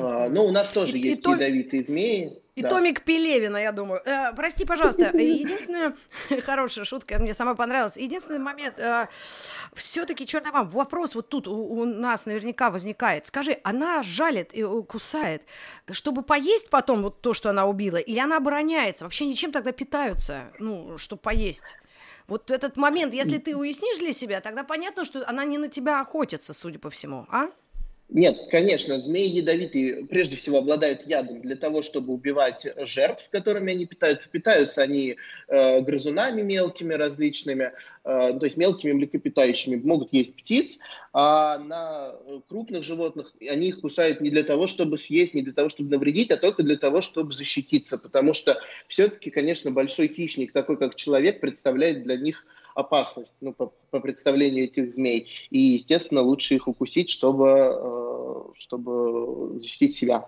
А, 0.00 0.28
но 0.28 0.46
у 0.46 0.50
нас 0.50 0.72
тоже 0.72 0.98
и, 0.98 1.00
есть 1.00 1.26
и 1.26 1.30
ядовитые 1.30 1.84
змеи. 1.84 2.38
И 2.56 2.62
да. 2.62 2.68
Томик 2.68 3.02
Пелевина, 3.04 3.56
я 3.56 3.72
думаю. 3.72 4.02
Э, 4.04 4.32
прости, 4.34 4.64
пожалуйста, 4.64 5.16
единственная 5.16 5.94
хорошая 6.42 6.84
шутка, 6.84 7.18
мне 7.18 7.32
самой 7.32 7.54
понравилась. 7.54 7.96
Единственный 7.96 8.38
момент, 8.38 8.78
э, 8.78 9.06
все-таки, 9.74 10.26
черная 10.26 10.52
мама, 10.52 10.68
вопрос 10.68 11.14
вот 11.14 11.28
тут 11.28 11.48
у, 11.48 11.54
у 11.54 11.84
нас 11.84 12.26
наверняка 12.26 12.70
возникает. 12.70 13.26
Скажи, 13.26 13.58
она 13.62 14.02
жалит 14.02 14.52
и 14.52 14.62
кусает, 14.82 15.42
чтобы 15.90 16.22
поесть 16.22 16.70
потом 16.70 17.02
вот 17.02 17.20
то, 17.20 17.34
что 17.34 17.50
она 17.50 17.66
убила, 17.66 17.96
или 17.96 18.18
она 18.18 18.38
обороняется? 18.38 19.04
Вообще 19.04 19.26
ничем 19.26 19.52
тогда 19.52 19.72
питаются, 19.72 20.52
ну, 20.58 20.98
чтобы 20.98 21.22
поесть? 21.22 21.76
Вот 22.26 22.50
этот 22.50 22.76
момент, 22.76 23.14
если 23.14 23.38
ты 23.38 23.56
уяснишь 23.56 23.98
для 23.98 24.12
себя, 24.12 24.40
тогда 24.40 24.64
понятно, 24.64 25.04
что 25.04 25.28
она 25.28 25.44
не 25.44 25.58
на 25.58 25.68
тебя 25.68 26.00
охотится, 26.00 26.52
судя 26.52 26.78
по 26.78 26.90
всему, 26.90 27.26
а? 27.28 27.50
Нет, 28.12 28.40
конечно, 28.50 29.00
змеи 29.00 29.28
ядовитые 29.28 30.06
прежде 30.06 30.34
всего 30.34 30.58
обладают 30.58 31.06
ядом 31.06 31.40
для 31.42 31.54
того, 31.54 31.80
чтобы 31.80 32.12
убивать 32.12 32.66
жертв, 32.78 33.30
которыми 33.30 33.72
они 33.72 33.86
питаются. 33.86 34.28
Питаются 34.28 34.82
они 34.82 35.16
э, 35.46 35.80
грызунами 35.80 36.42
мелкими 36.42 36.92
различными, 36.94 37.66
э, 37.66 37.72
то 38.02 38.40
есть 38.42 38.56
мелкими 38.56 38.92
млекопитающими. 38.92 39.76
Могут 39.76 40.12
есть 40.12 40.34
птиц, 40.34 40.78
а 41.12 41.58
на 41.58 42.16
крупных 42.48 42.82
животных 42.82 43.32
они 43.48 43.68
их 43.68 43.80
кусают 43.80 44.20
не 44.20 44.30
для 44.30 44.42
того, 44.42 44.66
чтобы 44.66 44.98
съесть, 44.98 45.34
не 45.34 45.42
для 45.42 45.52
того, 45.52 45.68
чтобы 45.68 45.90
навредить, 45.90 46.32
а 46.32 46.36
только 46.36 46.64
для 46.64 46.76
того, 46.76 47.02
чтобы 47.02 47.32
защититься. 47.32 47.96
Потому 47.96 48.32
что 48.32 48.58
все-таки, 48.88 49.30
конечно, 49.30 49.70
большой 49.70 50.08
хищник, 50.08 50.52
такой 50.52 50.78
как 50.78 50.96
человек, 50.96 51.40
представляет 51.40 52.02
для 52.02 52.16
них 52.16 52.44
опасность, 52.80 53.34
ну, 53.40 53.52
по, 53.52 53.72
по 53.90 54.00
представлению 54.00 54.64
этих 54.64 54.92
змей. 54.92 55.28
И, 55.50 55.58
естественно, 55.58 56.22
лучше 56.22 56.54
их 56.54 56.68
укусить, 56.68 57.10
чтобы, 57.10 57.48
э, 57.48 58.42
чтобы 58.58 59.58
защитить 59.58 59.94
себя. 59.94 60.26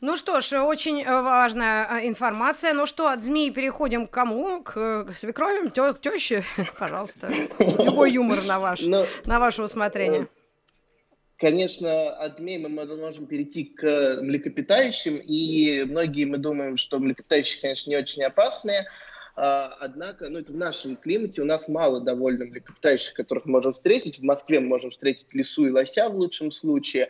Ну 0.00 0.16
что 0.16 0.40
ж, 0.40 0.62
очень 0.62 1.04
важная 1.04 1.88
э, 1.90 2.06
информация. 2.06 2.72
Ну 2.72 2.86
что, 2.86 3.08
от 3.08 3.22
змей 3.22 3.50
переходим 3.50 4.06
к 4.06 4.10
кому? 4.10 4.62
К, 4.62 5.04
к 5.04 5.14
свекрови, 5.14 5.70
тё, 5.70 5.94
к 5.94 6.00
тёще? 6.00 6.44
Пожалуйста. 6.78 7.28
Любой 7.58 8.12
юмор 8.12 8.44
на, 8.44 8.60
ваш, 8.60 8.82
Но, 8.82 9.06
на 9.24 9.40
ваше 9.40 9.62
усмотрение. 9.62 10.22
Э, 10.22 10.26
конечно, 11.36 12.10
от 12.10 12.36
змей 12.36 12.58
мы 12.58 12.68
можем 12.68 13.26
перейти 13.26 13.64
к 13.64 14.20
млекопитающим, 14.22 15.16
и 15.16 15.84
многие 15.84 16.24
мы 16.24 16.38
думаем, 16.38 16.76
что 16.76 17.00
млекопитающие, 17.00 17.60
конечно, 17.60 17.90
не 17.90 17.96
очень 17.96 18.22
опасные, 18.22 18.86
однако, 19.34 20.28
ну, 20.28 20.38
это 20.40 20.52
в 20.52 20.56
нашем 20.56 20.96
климате, 20.96 21.42
у 21.42 21.44
нас 21.46 21.68
мало 21.68 22.00
довольно 22.00 22.44
млекопитающих, 22.44 23.14
которых 23.14 23.46
можем 23.46 23.72
встретить. 23.72 24.18
В 24.18 24.22
Москве 24.22 24.60
мы 24.60 24.68
можем 24.68 24.90
встретить 24.90 25.26
лису 25.32 25.66
и 25.66 25.70
лося 25.70 26.08
в 26.08 26.16
лучшем 26.16 26.50
случае. 26.50 27.08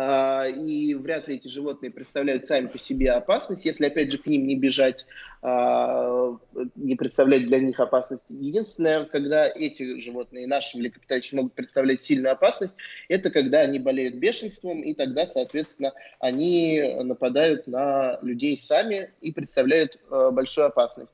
А, 0.00 0.46
и 0.46 0.94
вряд 0.94 1.26
ли 1.26 1.34
эти 1.34 1.48
животные 1.48 1.90
представляют 1.90 2.46
сами 2.46 2.68
по 2.68 2.78
себе 2.78 3.10
опасность, 3.10 3.64
если, 3.64 3.86
опять 3.86 4.12
же, 4.12 4.18
к 4.18 4.26
ним 4.26 4.46
не 4.46 4.54
бежать, 4.54 5.06
а, 5.42 6.36
не 6.76 6.94
представлять 6.94 7.46
для 7.46 7.58
них 7.58 7.80
опасность. 7.80 8.22
Единственное, 8.28 9.06
когда 9.06 9.48
эти 9.48 9.98
животные, 9.98 10.46
наши 10.46 10.78
млекопитающие, 10.78 11.36
могут 11.36 11.54
представлять 11.54 12.00
сильную 12.00 12.30
опасность, 12.30 12.76
это 13.08 13.32
когда 13.32 13.62
они 13.62 13.80
болеют 13.80 14.14
бешенством, 14.14 14.82
и 14.82 14.94
тогда, 14.94 15.26
соответственно, 15.26 15.92
они 16.20 16.80
нападают 17.02 17.66
на 17.66 18.20
людей 18.22 18.56
сами 18.56 19.10
и 19.20 19.32
представляют 19.32 19.98
большую 20.08 20.68
опасность. 20.68 21.10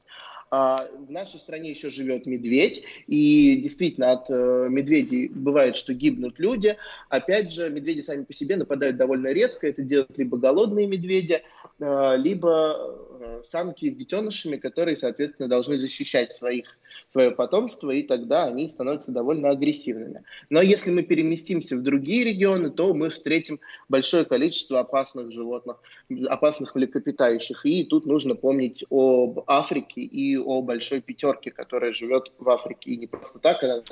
А 0.56 0.87
в 1.08 1.11
нашей 1.11 1.40
стране 1.40 1.70
еще 1.70 1.90
живет 1.90 2.26
медведь, 2.26 2.84
и 3.08 3.56
действительно 3.56 4.12
от 4.12 4.26
э, 4.30 4.68
медведей 4.70 5.26
бывает, 5.26 5.76
что 5.76 5.94
гибнут 5.94 6.38
люди. 6.38 6.76
Опять 7.08 7.52
же, 7.52 7.70
медведи 7.70 8.02
сами 8.02 8.23
по 8.23 8.32
себе 8.32 8.54
нападают 8.54 8.96
довольно 8.96 9.32
редко. 9.32 9.66
Это 9.66 9.82
делают 9.82 10.16
либо 10.16 10.38
голодные 10.38 10.87
медведи, 10.87 11.42
э, 11.80 12.16
либо 12.18 13.13
самки 13.43 13.93
с 13.93 13.97
детенышами, 13.97 14.57
которые, 14.57 14.97
соответственно, 14.97 15.49
должны 15.49 15.78
защищать 15.78 16.33
своих 16.33 16.66
свое 17.12 17.31
потомство, 17.31 17.90
и 17.90 18.02
тогда 18.02 18.47
они 18.47 18.69
становятся 18.69 19.12
довольно 19.12 19.50
агрессивными. 19.50 20.23
Но 20.50 20.61
если 20.62 20.90
мы 20.90 21.02
переместимся 21.02 21.76
в 21.76 21.83
другие 21.83 22.25
регионы, 22.25 22.71
то 22.71 22.93
мы 22.95 23.11
встретим 23.11 23.61
большое 23.88 24.25
количество 24.25 24.81
опасных 24.81 25.33
животных, 25.33 25.81
опасных 26.26 26.75
млекопитающих. 26.75 27.64
И 27.66 27.85
тут 27.85 28.07
нужно 28.07 28.35
помнить 28.35 28.85
об 28.90 29.45
Африке 29.47 30.00
и 30.00 30.37
о 30.37 30.62
большой 30.62 31.00
пятерке, 31.00 31.50
которая 31.50 31.93
живет 31.93 32.33
в 32.38 32.49
Африке. 32.49 32.90
И 32.90 32.97
не 32.97 33.07
просто 33.07 33.38
так, 33.38 33.62
она 33.62 33.83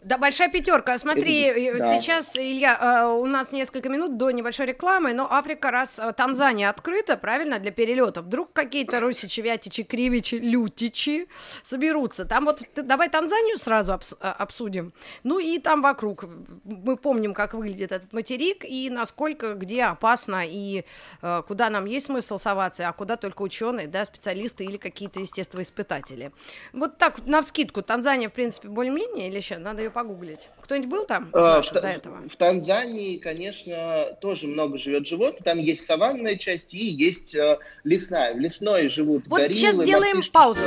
да, 0.00 0.16
большая 0.16 0.48
пятерка. 0.48 0.96
Смотри, 0.96 1.40
Это, 1.42 1.78
да. 1.78 2.00
сейчас, 2.00 2.36
Илья, 2.36 2.78
э, 2.80 3.06
у 3.08 3.26
нас 3.26 3.50
несколько 3.50 3.88
минут 3.88 4.16
до 4.16 4.30
небольшой 4.30 4.66
рекламы, 4.66 5.12
но 5.12 5.30
Африка, 5.30 5.72
раз 5.72 5.98
э, 5.98 6.12
Танзания 6.12 6.70
открыта, 6.70 7.16
правильно, 7.16 7.58
для 7.58 7.72
перелета, 7.72 8.22
вдруг 8.22 8.52
какие-то 8.52 9.00
русичи, 9.00 9.40
вятичи, 9.40 9.82
кривичи, 9.82 10.36
лютичи 10.36 11.26
соберутся. 11.64 12.24
Там 12.24 12.44
вот, 12.44 12.62
давай 12.76 13.08
Танзанию 13.08 13.56
сразу 13.56 13.92
обс- 13.92 14.16
э, 14.20 14.28
обсудим. 14.28 14.92
Ну 15.24 15.40
и 15.40 15.58
там 15.58 15.82
вокруг. 15.82 16.24
Мы 16.64 16.96
помним, 16.96 17.34
как 17.34 17.54
выглядит 17.54 17.90
этот 17.90 18.12
материк 18.12 18.64
и 18.64 18.90
насколько, 18.90 19.54
где 19.54 19.82
опасно 19.82 20.44
и 20.46 20.84
э, 21.22 21.42
куда 21.46 21.70
нам 21.70 21.86
есть 21.86 22.06
смысл 22.06 22.38
соваться, 22.38 22.88
а 22.88 22.92
куда 22.92 23.16
только 23.16 23.42
ученые, 23.42 23.88
да, 23.88 24.04
специалисты 24.04 24.64
или 24.64 24.76
какие-то 24.76 25.18
естествоиспытатели. 25.18 26.30
Вот 26.72 26.98
так, 26.98 27.26
на 27.26 27.42
вскидку, 27.42 27.82
Танзания, 27.82 28.28
в 28.28 28.32
принципе, 28.32 28.68
более-менее 28.68 29.28
или 29.28 29.38
еще? 29.38 29.58
Надо 29.58 29.82
ее 29.82 29.87
погуглить. 29.90 30.48
Кто-нибудь 30.60 30.90
был 30.90 31.04
там 31.06 31.30
а, 31.32 31.62
в, 31.62 31.72
до 31.72 31.80
этого? 31.80 32.28
В 32.28 32.36
Танзании, 32.36 33.18
конечно, 33.18 34.16
тоже 34.20 34.46
много 34.46 34.78
живет 34.78 35.06
животных. 35.06 35.44
Там 35.44 35.58
есть 35.58 35.84
саванная 35.86 36.36
часть 36.36 36.74
и 36.74 36.84
есть 36.84 37.34
э, 37.34 37.58
лесная. 37.84 38.34
В 38.34 38.38
лесной 38.38 38.88
живут 38.88 39.26
Вот 39.28 39.40
гориллы, 39.40 39.54
сейчас 39.54 39.76
делаем 39.76 40.16
мартышки. 40.16 40.32
паузу. 40.32 40.60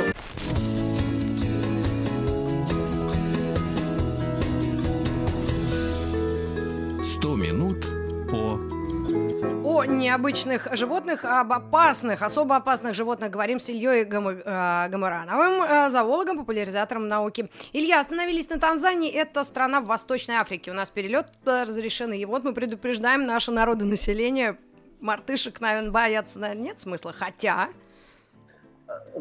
О 9.82 9.86
необычных 9.86 10.68
животных, 10.72 11.24
об 11.24 11.52
опасных, 11.52 12.22
особо 12.22 12.56
опасных 12.56 12.94
животных 12.94 13.30
говорим 13.30 13.58
с 13.58 13.68
Ильей 13.68 14.04
Гам... 14.04 14.28
Э, 14.28 14.88
Гамарановым, 14.88 15.62
э, 15.62 15.90
зоологом, 15.90 16.38
популяризатором 16.38 17.08
науки. 17.08 17.50
Илья, 17.72 18.00
остановились 18.00 18.48
на 18.48 18.60
Танзании, 18.60 19.10
это 19.10 19.42
страна 19.42 19.80
в 19.80 19.86
Восточной 19.86 20.36
Африке. 20.36 20.70
У 20.70 20.74
нас 20.74 20.90
перелет 20.90 21.26
э, 21.44 21.64
разрешен, 21.64 22.12
и 22.12 22.24
вот 22.24 22.44
мы 22.44 22.54
предупреждаем 22.54 23.26
наше 23.26 23.50
народонаселение. 23.50 24.56
Мартышек, 25.00 25.60
наверное, 25.60 25.90
бояться, 25.90 26.38
наверное, 26.38 26.64
нет 26.64 26.80
смысла, 26.80 27.12
хотя... 27.12 27.68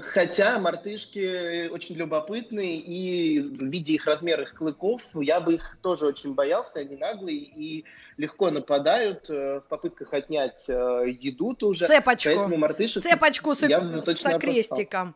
Хотя 0.01 0.59
мартышки 0.59 1.67
очень 1.67 1.95
любопытные, 1.95 2.77
и 2.77 3.39
в 3.41 3.63
виде 3.65 3.93
их 3.93 4.05
размеров 4.05 4.53
клыков 4.53 5.01
я 5.15 5.39
бы 5.39 5.55
их 5.55 5.77
тоже 5.81 6.05
очень 6.05 6.33
боялся, 6.33 6.79
они 6.79 6.95
наглые 6.95 7.37
и 7.37 7.85
легко 8.17 8.51
нападают 8.51 9.29
э, 9.29 9.59
в 9.59 9.63
попытках 9.67 10.13
отнять 10.13 10.65
э, 10.67 11.05
еду 11.19 11.53
тоже. 11.53 11.87
Цепочку. 11.87 12.29
Поэтому 12.29 12.57
мартышек 12.57 13.03
Цепочку 13.03 13.55
с, 13.55 13.59
с 13.59 14.39
крестиком. 14.39 15.15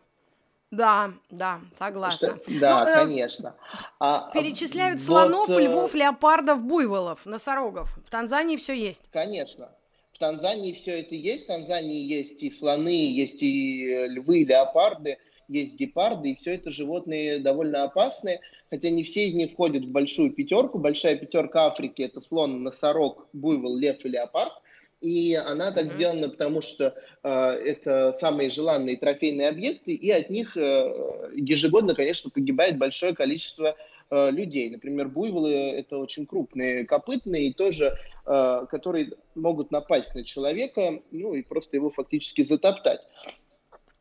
Да, 0.71 1.13
да, 1.29 1.61
согласна. 1.77 2.37
Что, 2.45 2.59
да, 2.59 2.83
ну, 2.83 2.91
э, 2.91 2.93
конечно. 2.95 3.55
А, 3.99 4.29
перечисляют 4.33 4.99
вот, 5.01 5.05
слонов, 5.05 5.47
львов, 5.49 5.93
леопардов, 5.93 6.59
буйволов, 6.61 7.25
носорогов. 7.25 7.95
В 8.05 8.09
Танзании 8.09 8.57
все 8.57 8.73
есть. 8.73 9.03
Конечно. 9.11 9.69
В 10.15 10.17
Танзании 10.17 10.71
все 10.71 11.01
это 11.01 11.13
есть. 11.13 11.43
В 11.43 11.47
Танзании 11.47 12.01
есть 12.01 12.41
и 12.41 12.49
слоны, 12.49 13.11
есть 13.11 13.43
и 13.43 13.85
э, 13.85 14.07
львы, 14.07 14.45
леопарды, 14.45 15.17
есть 15.49 15.75
гепарды, 15.75 16.29
и 16.29 16.35
все 16.35 16.55
это 16.55 16.71
животные 16.71 17.39
довольно 17.39 17.83
опасные, 17.83 18.39
хотя 18.69 18.89
не 18.91 19.03
все 19.03 19.25
из 19.25 19.35
них 19.35 19.51
входят 19.51 19.83
в 19.83 19.91
большую 19.91 20.31
пятерку. 20.31 20.79
Большая 20.79 21.17
пятерка 21.17 21.65
Африки– 21.65 22.01
это 22.03 22.21
слон, 22.21 22.63
носорог, 22.63 23.27
буйвол, 23.33 23.75
лев 23.75 24.05
и 24.05 24.09
леопард. 24.09 24.53
И 25.01 25.35
она 25.35 25.73
так 25.73 25.87
mm-hmm. 25.87 25.95
сделана, 25.95 26.29
потому 26.29 26.61
что 26.61 26.95
э, 27.21 27.29
это 27.29 28.13
самые 28.13 28.49
желанные 28.51 28.95
трофейные 28.95 29.49
объекты, 29.49 29.93
и 29.93 30.09
от 30.11 30.29
них 30.29 30.55
э, 30.55 31.29
ежегодно, 31.35 31.93
конечно, 31.93 32.29
погибает 32.29 32.77
большое 32.77 33.13
количество 33.13 33.75
э, 34.09 34.31
людей. 34.31 34.69
Например, 34.69 35.07
буйволы 35.07 35.53
это 35.53 35.97
очень 35.97 36.25
крупные 36.25 36.85
копытные, 36.85 37.47
и 37.47 37.53
тоже, 37.53 37.97
э, 38.25 38.65
которые 38.69 39.13
могут 39.35 39.71
напасть 39.71 40.13
на 40.15 40.23
человека, 40.23 41.01
ну 41.11 41.33
и 41.33 41.41
просто 41.41 41.77
его 41.77 41.89
фактически 41.89 42.43
затоптать. 42.43 43.01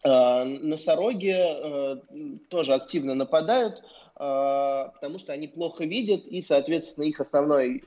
Э, 0.04 0.44
носороги 0.44 1.34
тоже 2.48 2.74
активно 2.74 3.14
нападают, 3.14 3.82
потому 4.14 5.18
что 5.18 5.32
они 5.32 5.48
плохо 5.48 5.84
видят, 5.84 6.24
и, 6.26 6.40
соответственно, 6.40 7.02
их 7.04 7.18
основной 7.20 7.82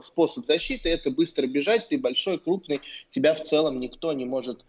способ 0.00 0.46
защиты– 0.46 0.88
это 0.90 1.10
быстро 1.10 1.48
бежать, 1.48 1.88
ты 1.88 1.98
большой, 1.98 2.38
крупный, 2.38 2.80
тебя 3.10 3.34
в 3.34 3.40
целом 3.40 3.80
никто 3.80 4.12
не 4.12 4.24
может 4.24 4.64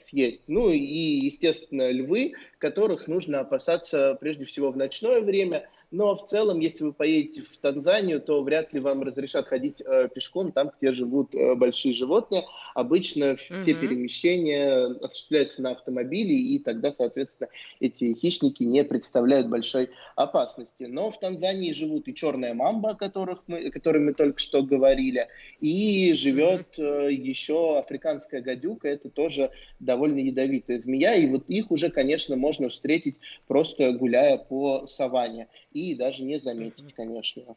съесть. 0.00 0.42
Ну 0.46 0.70
и, 0.70 0.78
естественно, 0.78 1.90
львы, 1.90 2.34
которых 2.58 3.08
нужно 3.08 3.40
опасаться 3.40 4.16
прежде 4.20 4.44
всего 4.44 4.70
в 4.70 4.76
ночное 4.76 5.20
время– 5.20 5.68
но 5.90 6.14
в 6.14 6.24
целом, 6.24 6.60
если 6.60 6.84
вы 6.84 6.92
поедете 6.92 7.42
в 7.42 7.56
Танзанию, 7.58 8.20
то 8.20 8.42
вряд 8.42 8.72
ли 8.72 8.80
вам 8.80 9.02
разрешат 9.02 9.48
ходить 9.48 9.80
э, 9.80 10.08
пешком 10.14 10.52
там, 10.52 10.70
где 10.80 10.92
живут 10.92 11.34
э, 11.34 11.56
большие 11.56 11.94
животные. 11.94 12.44
Обычно 12.74 13.24
mm-hmm. 13.24 13.60
все 13.60 13.74
перемещения 13.74 14.84
осуществляются 15.02 15.62
на 15.62 15.72
автомобиле, 15.72 16.34
и 16.34 16.60
тогда, 16.60 16.94
соответственно, 16.96 17.50
эти 17.80 18.14
хищники 18.14 18.62
не 18.62 18.84
представляют 18.84 19.48
большой 19.48 19.90
опасности. 20.14 20.84
Но 20.84 21.10
в 21.10 21.18
Танзании 21.18 21.72
живут 21.72 22.06
и 22.06 22.14
черная 22.14 22.54
мамба, 22.54 22.90
о, 22.90 22.94
которых 22.94 23.42
мы, 23.48 23.66
о 23.66 23.70
которой 23.70 23.98
мы 23.98 24.14
только 24.14 24.38
что 24.38 24.62
говорили, 24.62 25.26
и 25.60 26.12
живет 26.14 26.78
э, 26.78 27.08
еще 27.10 27.78
африканская 27.78 28.42
гадюка, 28.42 28.88
это 28.88 29.10
тоже 29.10 29.50
довольно 29.80 30.20
ядовитая 30.20 30.80
змея, 30.80 31.14
и 31.14 31.28
вот 31.28 31.48
их 31.48 31.72
уже, 31.72 31.90
конечно, 31.90 32.36
можно 32.36 32.68
встретить 32.68 33.16
просто 33.48 33.90
гуляя 33.92 34.38
по 34.38 34.86
саванне 34.86 35.48
и 35.72 35.79
даже 35.94 36.22
не 36.22 36.38
заметить, 36.38 36.94
конечно. 36.94 37.56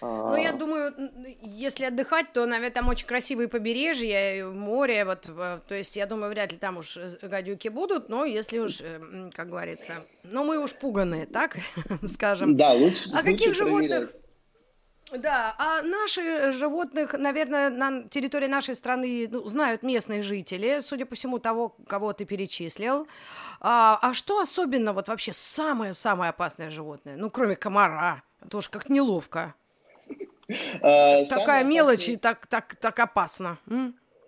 Ну, 0.00 0.36
я 0.36 0.50
а. 0.50 0.52
думаю, 0.54 0.94
если 1.42 1.84
отдыхать, 1.84 2.32
то, 2.32 2.46
наверное, 2.46 2.70
там 2.70 2.88
очень 2.88 3.06
красивые 3.06 3.48
побережья, 3.48 4.46
море, 4.46 5.04
вот, 5.04 5.22
то 5.22 5.74
есть, 5.74 5.96
я 5.96 6.06
думаю, 6.06 6.30
вряд 6.30 6.52
ли 6.52 6.58
там 6.58 6.78
уж 6.78 6.96
э, 6.96 7.18
гадюки 7.22 7.68
будут, 7.68 8.08
но 8.08 8.24
если 8.24 8.58
уж, 8.58 8.80
э, 8.80 9.30
как 9.34 9.50
говорится, 9.50 10.04
ну, 10.24 10.44
мы 10.44 10.58
уж 10.58 10.74
пуганые, 10.74 11.26
так, 11.26 11.58
скажем. 12.06 12.56
Да, 12.56 12.72
лучше 12.72 13.10
А 13.12 13.22
каких 13.22 13.54
животных... 13.54 14.10
Да, 15.12 15.54
а 15.58 15.82
наши 15.82 16.52
животных, 16.52 17.14
наверное, 17.14 17.70
на 17.70 18.08
территории 18.08 18.46
нашей 18.46 18.74
страны 18.74 19.28
ну, 19.30 19.48
знают 19.48 19.82
местные 19.82 20.22
жители, 20.22 20.80
судя 20.82 21.06
по 21.06 21.14
всему, 21.14 21.38
того, 21.38 21.74
кого 21.86 22.12
ты 22.12 22.24
перечислил. 22.24 23.06
А, 23.60 23.98
а 24.02 24.12
что 24.12 24.40
особенно, 24.40 24.92
вот 24.92 25.08
вообще 25.08 25.32
самое-самое 25.32 26.30
опасное 26.30 26.68
животное? 26.70 27.16
Ну, 27.16 27.30
кроме 27.30 27.56
комара, 27.56 28.22
тоже 28.50 28.68
как 28.68 28.90
неловко. 28.90 29.54
А, 30.82 31.24
Такая 31.24 31.64
мелочь 31.64 32.08
и 32.08 32.16
так, 32.16 32.46
так, 32.46 32.76
так 32.76 32.98
опасно. 32.98 33.58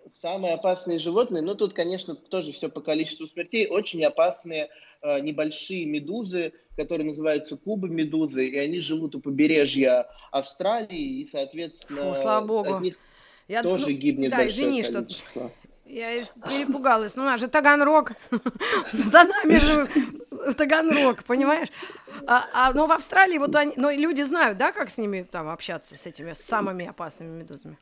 Самые 0.09 0.55
опасные 0.55 0.99
животные, 0.99 1.41
ну 1.41 1.55
тут, 1.55 1.73
конечно, 1.73 2.15
тоже 2.15 2.51
все 2.51 2.69
по 2.69 2.81
количеству 2.81 3.27
смертей, 3.27 3.67
очень 3.67 4.03
опасные 4.03 4.69
э, 5.01 5.19
небольшие 5.19 5.85
медузы, 5.85 6.53
которые 6.77 7.07
называются 7.07 7.57
кубы 7.57 7.89
медузы, 7.89 8.47
и 8.47 8.57
они 8.57 8.79
живут 8.79 9.15
у 9.15 9.19
побережья 9.19 10.07
Австралии, 10.31 11.21
и, 11.21 11.25
соответственно, 11.25 12.15
Фу, 12.15 12.21
слава 12.21 12.45
богу. 12.45 12.75
от 12.75 12.81
них 12.81 12.95
Я, 13.47 13.63
тоже 13.63 13.87
ну, 13.87 13.93
гибнет 13.93 14.31
да, 14.31 14.37
большое 14.37 14.67
извини, 14.67 14.83
количество. 14.83 15.29
Что... 15.31 15.51
Я 15.85 16.23
перепугалась. 16.47 17.15
Ну, 17.15 17.23
у 17.23 17.25
нас 17.25 17.41
же 17.41 17.49
Таганрог. 17.49 18.13
За 18.93 19.25
нами 19.25 19.57
же 19.57 19.87
Таганрог, 20.57 21.25
понимаешь? 21.25 21.67
А, 22.25 22.47
а, 22.53 22.73
но 22.73 22.85
в 22.85 22.91
Австралии 22.91 23.37
вот 23.37 23.53
они... 23.55 23.73
Но 23.75 23.91
люди 23.91 24.21
знают, 24.21 24.57
да, 24.57 24.71
как 24.71 24.89
с 24.89 24.97
ними 24.97 25.27
там 25.29 25.49
общаться, 25.49 25.97
с 25.97 26.05
этими 26.05 26.33
самыми 26.33 26.85
опасными 26.85 27.39
медузами? 27.39 27.77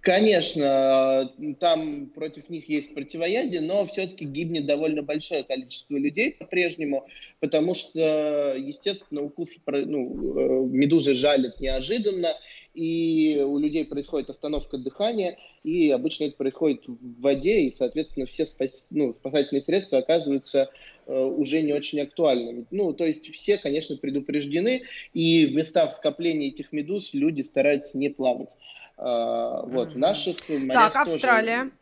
Конечно, 0.00 1.32
там 1.60 2.06
против 2.06 2.48
них 2.48 2.68
есть 2.68 2.94
противоядие, 2.94 3.60
но 3.60 3.84
все-таки 3.86 4.24
гибнет 4.24 4.66
довольно 4.66 5.02
большое 5.02 5.44
количество 5.44 5.96
людей 5.96 6.32
по-прежнему, 6.32 7.06
потому 7.40 7.74
что, 7.74 8.54
естественно, 8.56 9.22
укус 9.22 9.50
ну, 9.66 10.38
э, 10.38 10.66
медузы 10.66 11.14
жалят 11.14 11.60
неожиданно, 11.60 12.28
и 12.74 13.40
у 13.46 13.58
людей 13.58 13.84
происходит 13.84 14.30
остановка 14.30 14.78
дыхания, 14.78 15.38
и 15.62 15.90
обычно 15.90 16.24
это 16.24 16.36
происходит 16.36 16.86
в 16.86 17.20
воде, 17.20 17.62
и, 17.62 17.74
соответственно, 17.74 18.26
все 18.26 18.46
спас, 18.46 18.88
ну, 18.90 19.12
спасательные 19.12 19.62
средства 19.62 19.98
оказываются 19.98 20.70
э, 21.06 21.16
уже 21.16 21.62
не 21.62 21.72
очень 21.72 22.00
актуальными. 22.00 22.66
Ну, 22.70 22.92
то 22.92 23.04
есть 23.04 23.32
все, 23.32 23.58
конечно, 23.58 23.96
предупреждены, 23.96 24.82
и 25.12 25.46
в 25.46 25.54
местах 25.54 25.94
скопления 25.94 26.48
этих 26.48 26.72
медуз 26.72 27.14
люди 27.14 27.42
стараются 27.42 27.96
не 27.96 28.08
плавать. 28.08 28.50
А, 28.96 29.62
вот, 29.66 29.94
в 29.94 29.98
наших 29.98 30.48
морях 30.48 30.92
Так, 30.92 30.96
Австралия. 30.96 31.58
Тоже... 31.58 31.72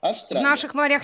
Австралия. 0.00 0.40
В 0.40 0.48
наших 0.48 0.74
морях 0.74 1.02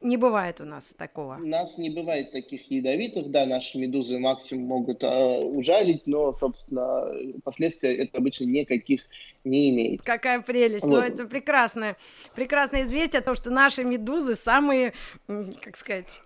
не 0.00 0.16
бывает 0.16 0.60
у 0.60 0.64
нас 0.64 0.94
такого. 0.96 1.36
У 1.36 1.46
нас 1.46 1.78
не 1.78 1.90
бывает 1.90 2.30
таких 2.30 2.70
ядовитых, 2.70 3.30
да, 3.30 3.46
наши 3.46 3.78
медузы 3.78 4.18
максимум 4.18 4.66
могут 4.66 5.02
э, 5.02 5.38
ужалить, 5.38 6.06
но, 6.06 6.32
собственно, 6.32 7.12
последствия 7.44 7.96
это 7.96 8.18
обычно 8.18 8.44
никаких 8.44 9.02
не 9.46 9.70
имеет. 9.70 10.02
Какая 10.02 10.40
прелесть, 10.40 10.84
ну, 10.84 10.92
вот. 10.92 11.00
ну 11.00 11.06
это 11.06 11.24
прекрасное, 11.26 11.96
прекрасное 12.34 12.82
известие, 12.82 13.22
то, 13.22 13.34
что 13.34 13.50
наши 13.50 13.84
медузы 13.84 14.34
самые, 14.34 14.92
как 15.26 15.76
сказать, 15.76 16.20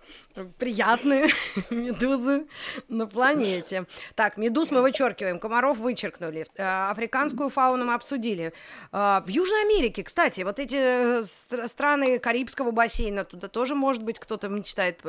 приятные 0.57 1.29
медузы 1.69 2.47
на 2.89 3.07
планете. 3.07 3.85
Так, 4.15 4.37
медуз 4.37 4.71
мы 4.71 4.81
вычеркиваем, 4.81 5.39
комаров 5.39 5.77
вычеркнули, 5.77 6.45
э, 6.57 6.63
африканскую 6.63 7.49
фауну 7.49 7.85
мы 7.85 7.93
обсудили. 7.93 8.53
Э, 8.91 9.21
в 9.25 9.27
Южной 9.27 9.61
Америке, 9.61 10.03
кстати, 10.03 10.41
вот 10.41 10.59
эти 10.59 11.23
страны 11.67 12.19
Карибского 12.19 12.71
бассейна, 12.71 13.23
туда 13.23 13.47
тоже, 13.47 13.75
может 13.75 14.03
быть, 14.03 14.19
кто-то 14.19 14.47
мечтает 14.49 15.01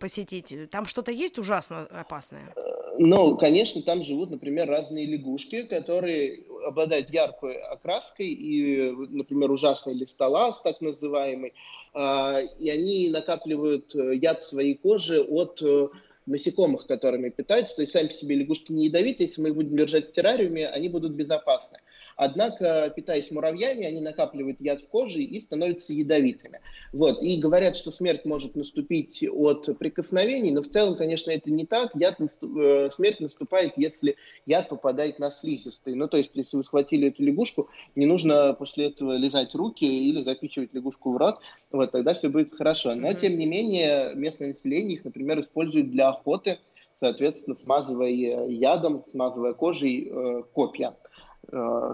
посетить. 0.00 0.70
Там 0.70 0.86
что-то 0.86 1.12
есть 1.12 1.38
ужасно 1.38 1.86
опасное? 1.90 2.54
Ну, 2.98 3.36
конечно, 3.36 3.82
там 3.82 4.04
живут, 4.04 4.30
например, 4.30 4.68
разные 4.68 5.06
лягушки, 5.06 5.64
которые 5.64 6.44
обладают 6.64 7.10
яркой 7.10 7.56
окраской 7.56 8.26
и, 8.26 8.90
например, 8.90 9.50
ужасный 9.50 9.94
листолаз, 9.94 10.62
так 10.62 10.80
называемый, 10.80 11.54
а, 11.92 12.40
и 12.58 12.68
они 12.70 13.08
накапливают 13.10 13.94
э, 13.94 14.16
яд 14.16 14.42
в 14.42 14.48
своей 14.48 14.74
коже 14.74 15.20
от 15.22 15.62
э, 15.62 15.88
насекомых, 16.26 16.86
которыми 16.86 17.28
питаются. 17.28 17.76
То 17.76 17.82
есть 17.82 17.92
сами 17.92 18.08
по 18.08 18.12
себе 18.12 18.36
лягушки 18.36 18.72
не 18.72 18.86
ядовиты, 18.86 19.24
если 19.24 19.40
мы 19.40 19.48
их 19.48 19.54
будем 19.54 19.76
держать 19.76 20.08
в 20.08 20.12
террариуме, 20.12 20.66
они 20.68 20.88
будут 20.88 21.12
безопасны. 21.12 21.78
Однако, 22.16 22.92
питаясь 22.94 23.30
муравьями, 23.30 23.84
они 23.84 24.00
накапливают 24.00 24.60
яд 24.60 24.82
в 24.82 24.88
коже 24.88 25.22
и 25.22 25.40
становятся 25.40 25.92
ядовитыми. 25.92 26.60
Вот. 26.92 27.22
И 27.22 27.40
говорят, 27.40 27.76
что 27.76 27.90
смерть 27.90 28.24
может 28.24 28.54
наступить 28.54 29.24
от 29.30 29.78
прикосновений, 29.78 30.52
но 30.52 30.62
в 30.62 30.68
целом, 30.68 30.96
конечно, 30.96 31.30
это 31.30 31.50
не 31.50 31.66
так. 31.66 31.90
Яд 31.94 32.18
наступ... 32.20 32.56
Э, 32.56 32.90
смерть 32.90 33.20
наступает, 33.20 33.72
если 33.76 34.16
яд 34.46 34.68
попадает 34.68 35.18
на 35.18 35.30
слизистые. 35.30 35.96
Ну, 35.96 36.08
то 36.08 36.16
есть, 36.16 36.30
если 36.34 36.56
вы 36.56 36.64
схватили 36.64 37.08
эту 37.08 37.22
лягушку, 37.22 37.68
не 37.94 38.06
нужно 38.06 38.54
после 38.54 38.86
этого 38.86 39.16
лизать 39.16 39.54
руки 39.54 39.84
или 39.84 40.20
запихивать 40.20 40.74
лягушку 40.74 41.12
в 41.12 41.16
рот, 41.16 41.40
вот, 41.70 41.90
тогда 41.90 42.14
все 42.14 42.28
будет 42.28 42.52
хорошо. 42.52 42.94
Но, 42.94 43.08
mm-hmm. 43.08 43.20
тем 43.20 43.38
не 43.38 43.46
менее, 43.46 44.12
местное 44.14 44.48
население 44.48 44.96
их, 44.96 45.04
например, 45.04 45.40
использует 45.40 45.90
для 45.90 46.08
охоты, 46.10 46.58
соответственно, 46.94 47.56
смазывая 47.56 48.48
ядом, 48.48 49.02
смазывая 49.10 49.52
кожей 49.52 50.08
э, 50.10 50.42
копья 50.52 50.94
э, 51.02 51.03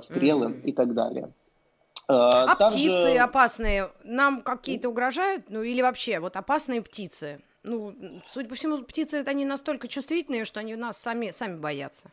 стрелы 0.02 0.46
mm-hmm. 0.46 0.62
и 0.62 0.72
так 0.72 0.94
далее. 0.94 1.32
Э, 2.10 2.12
а 2.12 2.56
Также... 2.56 2.78
птицы 2.78 3.16
опасные 3.18 3.90
нам 4.02 4.42
какие-то 4.42 4.88
угрожают? 4.88 5.48
Ну 5.48 5.62
или 5.62 5.80
вообще 5.80 6.18
вот 6.18 6.36
опасные 6.36 6.82
птицы? 6.82 7.40
Ну, 7.62 7.94
судя 8.26 8.48
по 8.48 8.54
всему, 8.54 8.78
птицы 8.78 9.18
это 9.18 9.30
они 9.30 9.44
настолько 9.44 9.86
чувствительные, 9.86 10.44
что 10.44 10.60
они 10.60 10.74
нас 10.74 10.96
сами, 10.96 11.30
сами 11.30 11.58
боятся. 11.58 12.10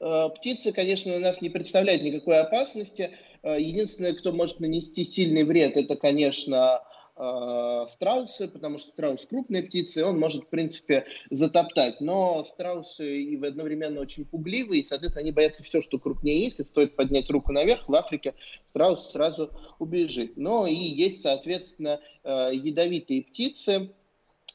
Э, 0.00 0.28
птицы, 0.34 0.72
конечно, 0.72 1.18
нас 1.18 1.40
не 1.40 1.48
представляют 1.48 2.02
никакой 2.02 2.40
опасности. 2.40 3.16
Э, 3.42 3.56
единственное, 3.58 4.12
кто 4.12 4.32
может 4.32 4.60
нанести 4.60 5.04
сильный 5.04 5.44
вред, 5.44 5.76
это, 5.76 5.96
конечно, 5.96 6.82
э, 6.82 6.91
страусы, 7.14 8.48
потому 8.48 8.78
что 8.78 8.90
страус 8.90 9.26
крупная 9.28 9.62
птица, 9.62 10.00
и 10.00 10.02
он 10.02 10.18
может, 10.18 10.44
в 10.44 10.48
принципе, 10.48 11.04
затоптать. 11.30 12.00
Но 12.00 12.42
страусы 12.44 13.20
и 13.20 13.44
одновременно 13.44 14.00
очень 14.00 14.24
пугливые, 14.24 14.82
и, 14.82 14.84
соответственно, 14.84 15.22
они 15.22 15.32
боятся 15.32 15.62
все, 15.62 15.80
что 15.80 15.98
крупнее 15.98 16.46
их, 16.46 16.58
и 16.58 16.64
стоит 16.64 16.96
поднять 16.96 17.28
руку 17.30 17.52
наверх, 17.52 17.88
в 17.88 17.94
Африке 17.94 18.34
страус 18.68 19.10
сразу 19.12 19.50
убежит. 19.78 20.36
Но 20.36 20.66
и 20.66 20.74
есть, 20.74 21.22
соответственно, 21.22 22.00
э, 22.24 22.50
ядовитые 22.54 23.22
птицы, 23.22 23.90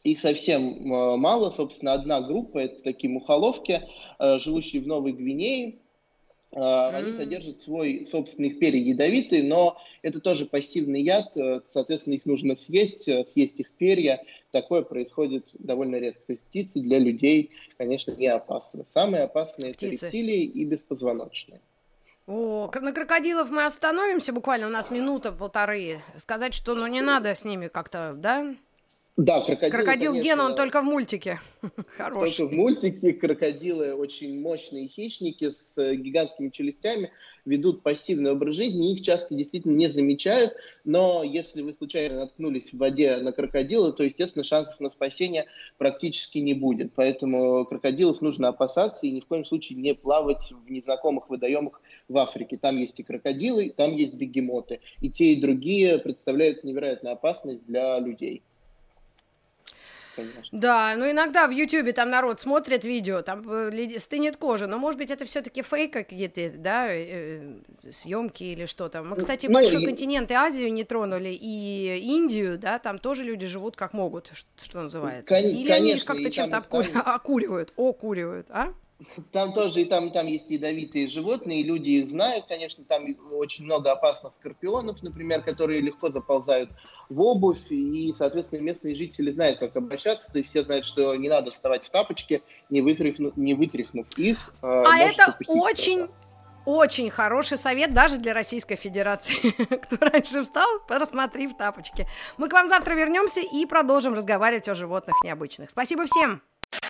их 0.03 0.19
совсем 0.19 0.93
э, 0.93 1.17
мало, 1.17 1.51
собственно, 1.51 1.93
одна 1.93 2.21
группа, 2.21 2.59
это 2.59 2.81
такие 2.81 3.11
мухоловки, 3.11 3.81
э, 4.19 4.39
живущие 4.39 4.81
в 4.81 4.87
Новой 4.87 5.11
Гвинее, 5.11 5.79
Mm-hmm. 6.53 6.95
Они 6.95 7.13
содержат 7.13 7.59
свой 7.59 8.05
собственный 8.05 8.51
перья 8.51 8.79
ядовитые, 8.79 9.43
но 9.43 9.77
это 10.01 10.19
тоже 10.19 10.45
пассивный 10.45 11.01
яд, 11.01 11.35
э, 11.35 11.61
соответственно, 11.65 12.13
их 12.13 12.25
нужно 12.25 12.55
съесть, 12.55 13.07
э, 13.07 13.25
съесть 13.25 13.59
их 13.59 13.71
перья. 13.71 14.23
Такое 14.51 14.81
происходит 14.81 15.49
довольно 15.53 15.97
редко. 15.97 16.21
То 16.27 16.33
есть 16.33 16.43
птицы 16.43 16.79
для 16.79 16.99
людей, 16.99 17.51
конечно, 17.77 18.11
не 18.11 18.27
опасны. 18.27 18.85
Самые 18.93 19.23
опасные 19.23 19.73
птицы. 19.73 19.95
это 19.95 20.05
рептилии 20.05 20.43
и 20.43 20.63
беспозвоночные. 20.63 21.59
О, 22.27 22.69
на 22.81 22.91
крокодилов 22.91 23.49
мы 23.49 23.65
остановимся 23.65 24.33
буквально, 24.33 24.67
у 24.67 24.69
нас 24.69 24.91
минута-полторы. 24.91 26.01
Сказать, 26.17 26.53
что 26.53 26.75
ну 26.75 26.85
не 26.87 27.01
надо 27.01 27.33
с 27.35 27.45
ними 27.45 27.67
как-то, 27.67 28.13
да? 28.15 28.53
Да, 29.17 29.41
крокодил. 29.41 29.71
Крокодил 29.71 30.11
конечно, 30.11 30.23
Ген, 30.23 30.39
он 30.39 30.55
только 30.55 30.81
в 30.81 30.83
мультике. 30.83 31.41
Хороший. 31.97 32.37
Только 32.37 32.53
в 32.53 32.55
мультике 32.55 33.13
крокодилы 33.13 33.95
очень 33.95 34.39
мощные 34.39 34.87
хищники 34.87 35.49
с 35.49 35.75
э, 35.79 35.95
гигантскими 35.95 36.49
челюстями, 36.49 37.11
ведут 37.43 37.81
пассивный 37.81 38.33
образ 38.33 38.55
жизни, 38.55 38.93
их 38.93 39.01
часто 39.01 39.33
действительно 39.33 39.75
не 39.75 39.87
замечают, 39.87 40.53
но 40.83 41.23
если 41.23 41.63
вы 41.63 41.73
случайно 41.73 42.19
наткнулись 42.19 42.71
в 42.71 42.77
воде 42.77 43.17
на 43.17 43.31
крокодила, 43.31 43.91
то, 43.91 44.03
естественно, 44.03 44.43
шансов 44.43 44.79
на 44.79 44.91
спасение 44.91 45.45
практически 45.79 46.37
не 46.37 46.53
будет. 46.53 46.91
Поэтому 46.93 47.65
крокодилов 47.65 48.21
нужно 48.21 48.49
опасаться 48.49 49.07
и 49.07 49.11
ни 49.11 49.21
в 49.21 49.25
коем 49.25 49.45
случае 49.45 49.79
не 49.79 49.95
плавать 49.95 50.51
в 50.51 50.69
незнакомых 50.69 51.27
водоемах 51.27 51.81
в 52.07 52.17
Африке. 52.19 52.59
Там 52.61 52.77
есть 52.77 52.99
и 52.99 53.03
крокодилы, 53.03 53.73
там 53.75 53.95
есть 53.95 54.13
бегемоты. 54.13 54.79
И 55.01 55.09
те, 55.09 55.33
и 55.33 55.41
другие 55.41 55.97
представляют 55.97 56.63
невероятную 56.63 57.13
опасность 57.13 57.65
для 57.65 57.97
людей 57.99 58.43
конечно. 60.17 60.59
Да, 60.59 60.95
но 60.97 61.09
иногда 61.09 61.47
в 61.47 61.51
Ютубе 61.51 61.93
там 61.93 62.09
народ 62.09 62.41
смотрит 62.41 62.83
видео, 62.83 63.21
там 63.21 63.49
э, 63.49 63.99
стынет 63.99 64.37
кожа, 64.37 64.67
но 64.67 64.77
может 64.77 64.97
быть 64.97 65.11
это 65.11 65.25
все-таки 65.25 65.61
фейк 65.61 65.93
какие-то, 65.93 66.51
да, 66.57 66.87
э, 66.89 67.59
съемки 67.89 68.43
или 68.43 68.65
что 68.65 68.89
там. 68.89 69.05
Мы, 69.05 69.11
ну, 69.11 69.15
кстати, 69.17 69.45
ну, 69.45 69.53
большой 69.53 69.83
и... 69.83 69.85
континент 69.85 70.31
и 70.31 70.33
Азию 70.33 70.73
не 70.73 70.83
тронули, 70.83 71.29
и 71.29 71.97
Индию, 72.15 72.57
да, 72.57 72.79
там 72.79 72.99
тоже 72.99 73.23
люди 73.23 73.47
живут 73.47 73.75
как 73.75 73.93
могут, 73.93 74.31
что, 74.61 74.81
называется. 74.81 75.33
Кон- 75.33 75.45
или 75.45 75.69
конечно, 75.69 76.13
они 76.13 76.23
как-то 76.23 76.31
чем-то 76.31 76.51
там, 76.51 76.59
обкур... 76.59 76.85
там... 76.85 77.03
окуривают, 77.05 77.73
окуривают, 77.77 78.47
а? 78.49 78.73
Там 79.31 79.53
тоже 79.53 79.81
и 79.81 79.85
там, 79.85 80.07
и 80.07 80.09
там 80.11 80.25
есть 80.25 80.49
ядовитые 80.49 81.07
животные, 81.07 81.61
люди 81.61 81.91
их 81.91 82.09
знают, 82.09 82.45
конечно, 82.47 82.83
там 82.83 83.15
очень 83.31 83.65
много 83.65 83.91
опасных 83.91 84.33
скорпионов, 84.33 85.03
например, 85.03 85.43
которые 85.43 85.81
легко 85.81 86.09
заползают 86.09 86.71
в 87.09 87.21
обувь, 87.21 87.71
и, 87.71 88.13
соответственно, 88.17 88.61
местные 88.61 88.95
жители 88.95 89.31
знают, 89.31 89.59
как 89.59 89.75
обращаться, 89.75 90.31
то 90.31 90.39
есть 90.39 90.49
все 90.49 90.63
знают, 90.63 90.85
что 90.85 91.15
не 91.15 91.29
надо 91.29 91.51
вставать 91.51 91.83
в 91.83 91.89
тапочки, 91.91 92.41
не 92.69 92.81
вытряхнув, 92.81 93.37
не 93.37 93.53
вытряхнув 93.53 94.07
их. 94.17 94.53
А, 94.61 94.83
а 94.85 94.97
это 94.97 95.37
очень... 95.47 96.07
Очень 96.65 97.09
хороший 97.09 97.57
совет 97.57 97.93
даже 97.93 98.17
для 98.17 98.33
Российской 98.33 98.75
Федерации. 98.75 99.51
Кто 99.77 100.05
раньше 100.05 100.43
встал, 100.43 100.67
посмотри 100.85 101.47
в 101.47 101.55
тапочки. 101.55 102.05
Мы 102.35 102.49
к 102.49 102.51
вам 102.51 102.67
завтра 102.67 102.93
вернемся 102.93 103.39
и 103.39 103.65
продолжим 103.65 104.13
разговаривать 104.13 104.67
о 104.67 104.75
животных 104.75 105.15
необычных. 105.23 105.69
Спасибо 105.69 106.05
всем! 106.07 106.41